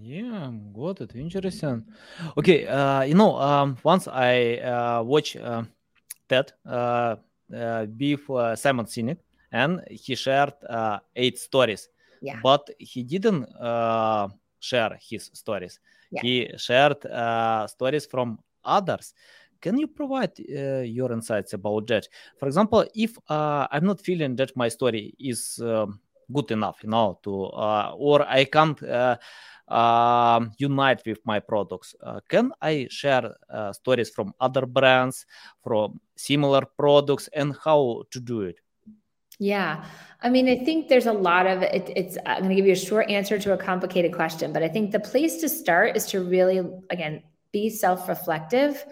Yeah, 0.00 0.50
got 0.72 1.00
it. 1.00 1.14
Interesting. 1.14 1.84
Okay, 2.36 2.66
uh, 2.66 3.02
you 3.02 3.14
know, 3.14 3.36
um, 3.36 3.76
once 3.82 4.08
I 4.08 4.56
uh, 4.56 5.02
watch 5.02 5.36
uh, 5.36 5.62
that 6.28 6.52
uh, 6.66 7.16
uh, 7.54 7.86
with 7.98 8.58
Simon 8.58 8.86
Sinek, 8.86 9.18
and 9.52 9.82
he 9.90 10.14
shared 10.14 10.54
uh, 10.68 10.98
eight 11.16 11.38
stories. 11.38 11.88
Yeah. 12.22 12.40
But 12.42 12.68
he 12.78 13.02
didn't 13.02 13.44
uh, 13.60 14.28
share 14.60 14.98
his 15.00 15.30
stories. 15.34 15.80
Yeah. 16.10 16.22
He 16.22 16.50
shared 16.56 17.04
uh, 17.06 17.66
stories 17.66 18.06
from 18.06 18.38
others. 18.64 19.14
Can 19.60 19.76
you 19.76 19.88
provide 19.88 20.32
uh, 20.38 20.80
your 20.80 21.12
insights 21.12 21.52
about 21.52 21.86
that? 21.88 22.06
For 22.38 22.46
example, 22.46 22.84
if 22.94 23.18
uh, 23.28 23.66
I'm 23.70 23.84
not 23.84 24.00
feeling 24.00 24.36
that 24.36 24.56
my 24.56 24.68
story 24.68 25.14
is 25.18 25.60
um, 25.62 26.00
good 26.32 26.50
enough, 26.50 26.78
you 26.82 26.90
know, 26.90 27.18
to 27.24 27.44
uh, 27.46 27.92
or 27.96 28.22
I 28.22 28.44
can't 28.44 28.80
uh, 28.82 29.16
um, 29.66 30.52
unite 30.58 31.02
with 31.04 31.18
my 31.24 31.40
products, 31.40 31.94
uh, 32.02 32.20
can 32.28 32.52
I 32.62 32.86
share 32.88 33.34
uh, 33.50 33.72
stories 33.72 34.10
from 34.10 34.32
other 34.40 34.64
brands, 34.64 35.26
from 35.64 36.00
similar 36.16 36.62
products, 36.78 37.28
and 37.32 37.56
how 37.64 38.04
to 38.12 38.20
do 38.20 38.42
it? 38.42 38.60
Yeah. 39.38 39.84
I 40.20 40.30
mean, 40.30 40.48
I 40.48 40.64
think 40.64 40.88
there's 40.88 41.06
a 41.06 41.12
lot 41.12 41.46
of 41.46 41.62
it, 41.62 41.92
it's, 41.94 42.18
I'm 42.26 42.38
going 42.38 42.50
to 42.50 42.56
give 42.56 42.66
you 42.66 42.72
a 42.72 42.76
short 42.76 43.08
answer 43.08 43.38
to 43.38 43.52
a 43.52 43.56
complicated 43.56 44.12
question, 44.12 44.52
but 44.52 44.62
I 44.62 44.68
think 44.68 44.90
the 44.90 45.00
place 45.00 45.40
to 45.40 45.48
start 45.48 45.96
is 45.96 46.06
to 46.06 46.22
really, 46.24 46.60
again, 46.90 47.22
be 47.52 47.70
self 47.70 48.08
reflective 48.08 48.84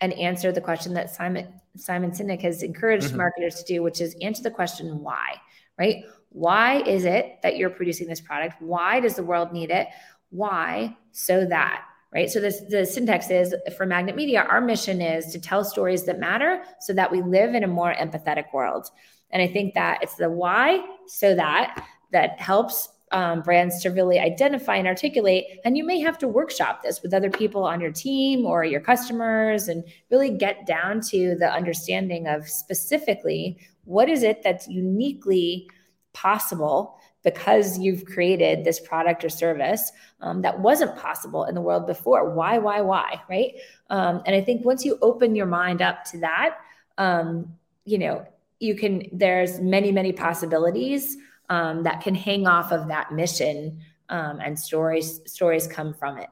and 0.00 0.12
answer 0.12 0.52
the 0.52 0.60
question 0.60 0.92
that 0.94 1.14
Simon, 1.14 1.48
Simon 1.76 2.10
Sinek 2.10 2.42
has 2.42 2.62
encouraged 2.62 3.08
mm-hmm. 3.08 3.16
marketers 3.16 3.62
to 3.62 3.64
do, 3.64 3.82
which 3.82 4.00
is 4.00 4.14
answer 4.20 4.42
the 4.42 4.50
question 4.50 5.00
why, 5.00 5.36
right? 5.78 6.04
Why 6.28 6.82
is 6.82 7.06
it 7.06 7.38
that 7.42 7.56
you're 7.56 7.70
producing 7.70 8.06
this 8.06 8.20
product? 8.20 8.60
Why 8.60 9.00
does 9.00 9.14
the 9.16 9.22
world 9.22 9.52
need 9.52 9.70
it? 9.70 9.88
Why? 10.28 10.94
So 11.12 11.46
that 11.46 11.84
right? 12.14 12.30
So 12.30 12.40
this 12.40 12.62
the 12.68 12.86
syntax 12.86 13.30
is 13.30 13.54
for 13.76 13.84
Magnet 13.84 14.16
Media, 14.16 14.46
our 14.48 14.60
mission 14.60 15.00
is 15.00 15.26
to 15.32 15.40
tell 15.40 15.64
stories 15.64 16.04
that 16.04 16.18
matter 16.18 16.62
so 16.80 16.92
that 16.94 17.10
we 17.10 17.20
live 17.20 17.54
in 17.54 17.64
a 17.64 17.68
more 17.68 17.92
empathetic 17.94 18.52
world. 18.54 18.88
And 19.30 19.42
I 19.42 19.48
think 19.48 19.74
that 19.74 20.02
it's 20.02 20.14
the 20.14 20.30
why 20.30 20.84
so 21.06 21.34
that 21.34 21.84
that 22.12 22.40
helps 22.40 22.88
um, 23.12 23.42
brands 23.42 23.82
to 23.82 23.90
really 23.90 24.18
identify 24.18 24.76
and 24.76 24.86
articulate. 24.86 25.44
And 25.64 25.76
you 25.76 25.84
may 25.84 26.00
have 26.00 26.18
to 26.18 26.28
workshop 26.28 26.82
this 26.82 27.02
with 27.02 27.14
other 27.14 27.30
people 27.30 27.64
on 27.64 27.80
your 27.80 27.92
team 27.92 28.44
or 28.44 28.64
your 28.64 28.80
customers 28.80 29.68
and 29.68 29.84
really 30.10 30.30
get 30.30 30.66
down 30.66 31.00
to 31.10 31.36
the 31.36 31.50
understanding 31.52 32.26
of 32.26 32.48
specifically 32.48 33.58
what 33.84 34.08
is 34.08 34.22
it 34.22 34.42
that's 34.42 34.66
uniquely 34.66 35.70
possible 36.12 36.98
because 37.22 37.78
you've 37.78 38.04
created 38.04 38.64
this 38.64 38.80
product 38.80 39.24
or 39.24 39.28
service 39.28 39.92
um, 40.20 40.42
that 40.42 40.60
wasn't 40.60 40.96
possible 40.96 41.44
in 41.44 41.54
the 41.54 41.60
world 41.60 41.86
before. 41.86 42.30
Why, 42.34 42.58
why, 42.58 42.80
why, 42.80 43.20
right? 43.28 43.54
Um, 43.90 44.22
and 44.26 44.34
I 44.34 44.40
think 44.40 44.64
once 44.64 44.84
you 44.84 44.98
open 45.02 45.34
your 45.34 45.46
mind 45.46 45.82
up 45.82 46.04
to 46.04 46.20
that, 46.20 46.56
um, 46.98 47.54
you 47.84 47.98
know, 47.98 48.26
you 48.60 48.74
can, 48.74 49.02
there's 49.12 49.60
many, 49.60 49.92
many 49.92 50.12
possibilities 50.12 51.16
um, 51.48 51.82
that 51.82 52.02
can 52.02 52.14
hang 52.14 52.46
off 52.46 52.72
of 52.72 52.88
that 52.88 53.12
mission 53.12 53.80
um, 54.08 54.40
and 54.40 54.58
stories, 54.58 55.20
stories 55.26 55.66
come 55.66 55.94
from 55.94 56.18
it. 56.18 56.28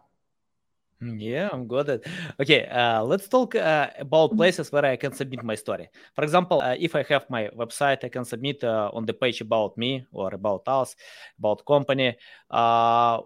Mm, 1.03 1.21
yeah, 1.21 1.49
I'm 1.53 1.67
got 1.67 1.89
it. 1.89 2.07
Okay, 2.41 2.67
uh, 2.67 3.03
let's 3.03 3.29
talk 3.29 3.55
uh, 3.55 3.91
about 3.99 4.31
mm-hmm. 4.31 4.39
places 4.39 4.73
where 4.73 4.85
I 4.85 4.97
can 4.97 5.13
submit 5.13 5.43
my 5.43 5.55
story. 5.55 5.89
For 6.15 6.25
example, 6.25 6.63
uh, 6.63 6.77
if 6.79 6.95
I 6.95 7.03
have 7.05 7.29
my 7.29 7.49
website, 7.49 8.05
I 8.05 8.09
can 8.09 8.25
submit 8.25 8.65
uh, 8.65 8.91
on 8.93 9.05
the 9.05 9.13
page 9.13 9.41
about 9.41 9.77
me 9.77 10.07
or 10.13 10.33
about 10.33 10.63
us, 10.67 10.97
about 11.39 11.67
company. 11.67 12.17
Uh, 12.51 13.21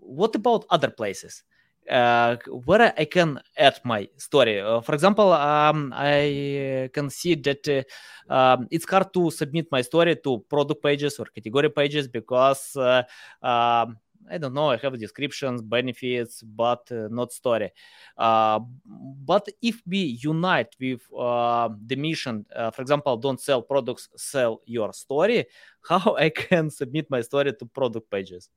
what 0.00 0.34
about 0.34 0.64
other 0.70 0.90
places? 0.90 1.42
Uh, 1.88 2.36
where 2.66 2.92
I 2.98 3.06
can 3.06 3.40
add 3.56 3.80
my 3.84 4.08
story. 4.18 4.60
for 4.82 4.94
example, 4.94 5.32
um, 5.32 5.92
I 5.96 6.90
can 6.92 7.08
see 7.08 7.34
that 7.34 7.86
um, 8.28 8.68
it's 8.70 8.84
hard 8.84 9.12
to 9.14 9.30
submit 9.30 9.68
my 9.72 9.80
story 9.80 10.16
to 10.16 10.44
product 10.50 10.82
pages 10.82 11.18
or 11.18 11.24
category 11.34 11.70
pages 11.70 12.06
because 12.06 12.76
um, 12.76 13.96
I 14.30 14.38
don't 14.38 14.54
know, 14.54 14.70
I 14.70 14.76
have 14.76 14.98
descriptions, 14.98 15.62
benefits, 15.62 16.42
but 16.42 16.90
uh, 16.90 17.08
not 17.10 17.32
story. 17.32 17.70
Uh, 18.16 18.60
but 18.84 19.48
if 19.62 19.82
we 19.86 20.18
unite 20.22 20.76
with 20.80 21.00
uh, 21.16 21.70
the 21.86 21.96
mission, 21.96 22.44
uh, 22.54 22.70
for 22.70 22.82
example, 22.82 23.16
don't 23.16 23.40
sell 23.40 23.62
products, 23.62 24.08
sell 24.16 24.60
your 24.66 24.92
story, 24.92 25.46
how 25.88 26.16
I 26.16 26.30
can 26.30 26.70
submit 26.70 27.10
my 27.10 27.22
story 27.22 27.52
to 27.52 27.66
product 27.66 28.10
pages? 28.10 28.50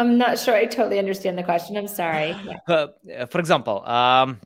I'm 0.00 0.16
not 0.16 0.38
sure 0.38 0.54
I 0.54 0.64
totally 0.64 0.98
understand 0.98 1.36
the 1.36 1.42
question. 1.42 1.76
I'm 1.76 1.88
sorry. 1.88 2.34
Uh, 2.66 3.26
for 3.26 3.40
example, 3.40 3.84
um, 3.84 4.40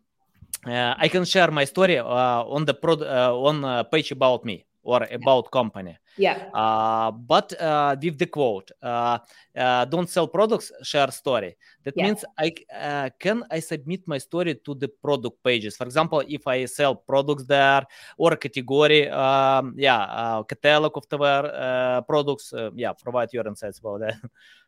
uh, 0.67 0.95
I 0.97 1.09
can 1.09 1.25
share 1.25 1.51
my 1.51 1.65
story 1.65 1.99
on 1.99 2.65
the 2.65 2.75
pro- 2.75 3.05
on 3.47 3.85
page 3.93 4.11
about 4.11 4.45
me 4.45 4.65
or 4.83 5.07
about 5.11 5.51
company. 5.51 5.97
Yeah. 6.17 6.49
Uh, 6.55 7.11
but 7.11 7.61
uh, 7.61 7.97
with 8.01 8.19
the 8.19 8.27
quote, 8.27 8.71
uh, 8.83 9.19
uh 9.57 9.85
don't 9.85 10.09
sell 10.09 10.29
products, 10.29 10.73
share 10.83 11.11
story. 11.11 11.57
That 11.83 11.95
yeah. 11.97 12.05
means 12.05 12.25
I 12.39 12.55
uh, 12.73 13.11
can 13.19 13.45
I 13.51 13.61
submit 13.61 14.07
my 14.07 14.19
story 14.19 14.55
to 14.55 14.75
the 14.75 14.89
product 14.89 15.43
pages. 15.43 15.77
For 15.77 15.85
example, 15.85 16.23
if 16.27 16.47
I 16.47 16.67
sell 16.67 16.95
products 16.95 17.45
there 17.45 17.85
or 18.17 18.37
category, 18.37 19.09
um, 19.09 19.75
yeah, 19.77 20.03
uh, 20.03 20.43
catalog 20.45 20.97
of 20.97 21.09
the 21.09 22.05
products. 22.07 22.55
yeah, 22.75 22.93
provide 22.93 23.33
your 23.33 23.47
insights 23.47 23.79
about 23.79 24.01
that. 24.01 24.17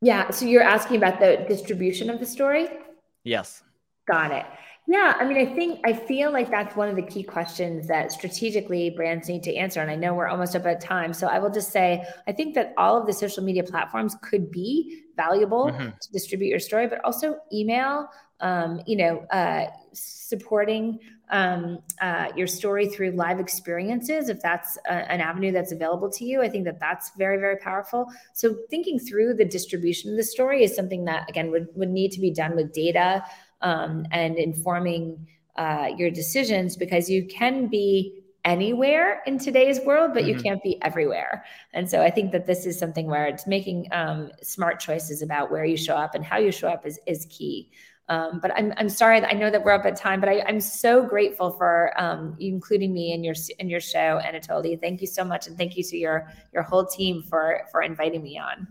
Yeah. 0.00 0.30
So 0.30 0.46
you're 0.46 0.62
asking 0.62 0.96
about 0.96 1.20
the 1.20 1.44
distribution 1.48 2.10
of 2.10 2.20
the 2.20 2.26
story. 2.26 2.68
Yes. 3.24 3.62
Got 4.06 4.32
it. 4.32 4.46
Yeah, 4.86 5.14
I 5.20 5.24
mean, 5.24 5.36
I 5.36 5.54
think 5.54 5.78
I 5.84 5.92
feel 5.92 6.32
like 6.32 6.50
that's 6.50 6.74
one 6.74 6.88
of 6.88 6.96
the 6.96 7.02
key 7.02 7.22
questions 7.22 7.86
that 7.86 8.10
strategically 8.10 8.90
brands 8.90 9.28
need 9.28 9.44
to 9.44 9.54
answer. 9.54 9.80
And 9.80 9.88
I 9.88 9.94
know 9.94 10.14
we're 10.14 10.26
almost 10.26 10.56
up 10.56 10.66
at 10.66 10.80
time. 10.80 11.12
So 11.12 11.28
I 11.28 11.38
will 11.38 11.50
just 11.50 11.70
say, 11.70 12.04
I 12.26 12.32
think 12.32 12.56
that 12.56 12.74
all 12.76 13.00
of 13.00 13.06
the 13.06 13.12
social 13.12 13.44
media 13.44 13.62
platforms 13.62 14.16
could 14.20 14.50
be 14.50 15.02
valuable 15.16 15.66
mm-hmm. 15.66 15.90
to 15.90 16.12
distribute 16.12 16.48
your 16.48 16.58
story, 16.58 16.88
but 16.88 17.04
also 17.04 17.36
email 17.52 18.08
um, 18.40 18.80
you 18.86 18.96
know, 18.96 19.18
uh, 19.30 19.66
supporting 19.92 20.98
um, 21.30 21.78
uh, 22.00 22.28
your 22.36 22.46
story 22.46 22.88
through 22.88 23.12
live 23.12 23.40
experiences, 23.40 24.28
if 24.28 24.40
that's 24.40 24.78
a, 24.88 24.92
an 24.92 25.20
avenue 25.20 25.52
that's 25.52 25.72
available 25.72 26.10
to 26.10 26.24
you, 26.24 26.42
I 26.42 26.48
think 26.48 26.64
that 26.64 26.80
that's 26.80 27.12
very, 27.16 27.38
very 27.38 27.56
powerful. 27.56 28.06
So 28.32 28.56
thinking 28.68 28.98
through 28.98 29.34
the 29.34 29.44
distribution 29.44 30.10
of 30.10 30.16
the 30.16 30.24
story 30.24 30.64
is 30.64 30.74
something 30.74 31.04
that, 31.04 31.28
again, 31.28 31.50
would, 31.50 31.68
would 31.74 31.90
need 31.90 32.12
to 32.12 32.20
be 32.20 32.30
done 32.30 32.56
with 32.56 32.72
data 32.72 33.24
um, 33.60 34.06
and 34.10 34.36
informing 34.36 35.26
uh, 35.56 35.88
your 35.96 36.10
decisions 36.10 36.76
because 36.76 37.10
you 37.10 37.26
can 37.26 37.68
be 37.68 38.22
anywhere 38.44 39.22
in 39.26 39.38
today's 39.38 39.80
world, 39.80 40.12
but 40.14 40.22
mm-hmm. 40.22 40.30
you 40.30 40.42
can't 40.42 40.62
be 40.62 40.80
everywhere. 40.82 41.44
And 41.74 41.90
so 41.90 42.02
I 42.02 42.10
think 42.10 42.32
that 42.32 42.46
this 42.46 42.64
is 42.66 42.78
something 42.78 43.06
where 43.06 43.26
it's 43.26 43.46
making 43.46 43.88
um, 43.92 44.30
smart 44.42 44.80
choices 44.80 45.22
about 45.22 45.50
where 45.50 45.64
you 45.64 45.76
show 45.76 45.94
up 45.94 46.14
and 46.14 46.24
how 46.24 46.38
you 46.38 46.50
show 46.50 46.68
up 46.68 46.86
is, 46.86 46.98
is 47.06 47.26
key. 47.28 47.70
Um, 48.10 48.40
but 48.40 48.50
I'm, 48.56 48.74
I'm 48.76 48.88
sorry. 48.88 49.24
I 49.24 49.34
know 49.34 49.50
that 49.50 49.64
we're 49.64 49.70
up 49.70 49.86
at 49.86 49.94
time, 49.94 50.18
but 50.18 50.28
I, 50.28 50.42
am 50.48 50.60
so 50.60 51.06
grateful 51.06 51.52
for 51.52 51.92
um, 51.96 52.36
including 52.40 52.92
me 52.92 53.12
in 53.12 53.22
your 53.22 53.36
in 53.60 53.70
your 53.70 53.80
show, 53.80 54.20
Anatoly. 54.24 54.78
Thank 54.80 55.00
you 55.00 55.06
so 55.06 55.22
much, 55.22 55.46
and 55.46 55.56
thank 55.56 55.76
you 55.76 55.84
to 55.84 55.96
your 55.96 56.28
your 56.52 56.64
whole 56.64 56.84
team 56.84 57.22
for 57.22 57.62
for 57.70 57.82
inviting 57.82 58.20
me 58.24 58.36
on. 58.36 58.66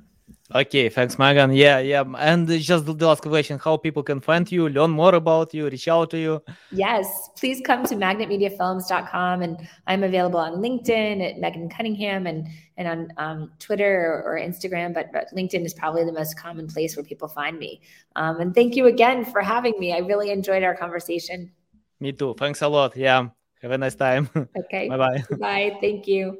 Okay, 0.54 0.90
thanks, 0.90 1.20
Megan. 1.20 1.54
Yeah, 1.54 1.78
yeah. 1.78 2.04
And 2.18 2.48
just 2.48 2.86
the 2.86 2.94
last 2.94 3.22
question 3.22 3.60
how 3.60 3.78
people 3.78 4.02
can 4.02 4.20
find 4.20 4.52
you, 4.52 4.68
learn 4.68 4.90
more 4.90 5.14
about 5.14 5.54
you, 5.54 5.70
reach 5.70 5.88
out 5.88 6.10
to 6.10 6.18
you. 6.18 6.44
Yes, 6.72 7.30
please 7.38 7.62
come 7.64 7.86
to 7.86 7.96
magnetmediafilms.com. 7.96 9.44
And 9.44 9.68
I'm 9.86 10.04
available 10.04 10.40
on 10.40 10.54
LinkedIn 10.54 11.22
at 11.22 11.40
Megan 11.40 11.70
Cunningham 11.70 12.26
and, 12.26 12.48
and 12.78 12.88
on 12.88 13.14
um, 13.18 13.52
Twitter 13.60 14.24
or, 14.26 14.34
or 14.34 14.40
Instagram. 14.40 14.92
But, 14.92 15.12
but, 15.14 15.28
LinkedIn 15.36 15.64
is 15.66 15.76
probably 15.76 16.04
the 16.04 16.14
most 16.14 16.36
common 16.40 16.68
place 16.68 16.98
where 16.98 17.04
people 17.04 17.28
find 17.28 17.60
me. 17.60 17.82
Um, 18.16 18.40
and 18.40 18.56
thank 18.56 18.76
you 18.76 18.88
again 18.88 19.26
for 19.26 19.42
having 19.42 19.78
me. 19.78 19.94
I 19.94 20.00
really 20.00 20.32
enjoyed 20.32 20.64
our 20.64 20.76
conversation. 20.76 21.52
Me 22.00 22.12
too. 22.12 22.34
Thanks 22.40 22.64
a 22.64 22.68
lot. 22.68 22.98
Yeah. 22.98 23.28
Have 23.62 23.72
a 23.72 23.78
nice 23.78 23.96
time. 23.96 24.30
Okay. 24.58 24.90
bye 24.90 24.98
bye. 24.98 25.24
Bye. 25.38 25.78
Thank 25.80 26.08
you. 26.08 26.40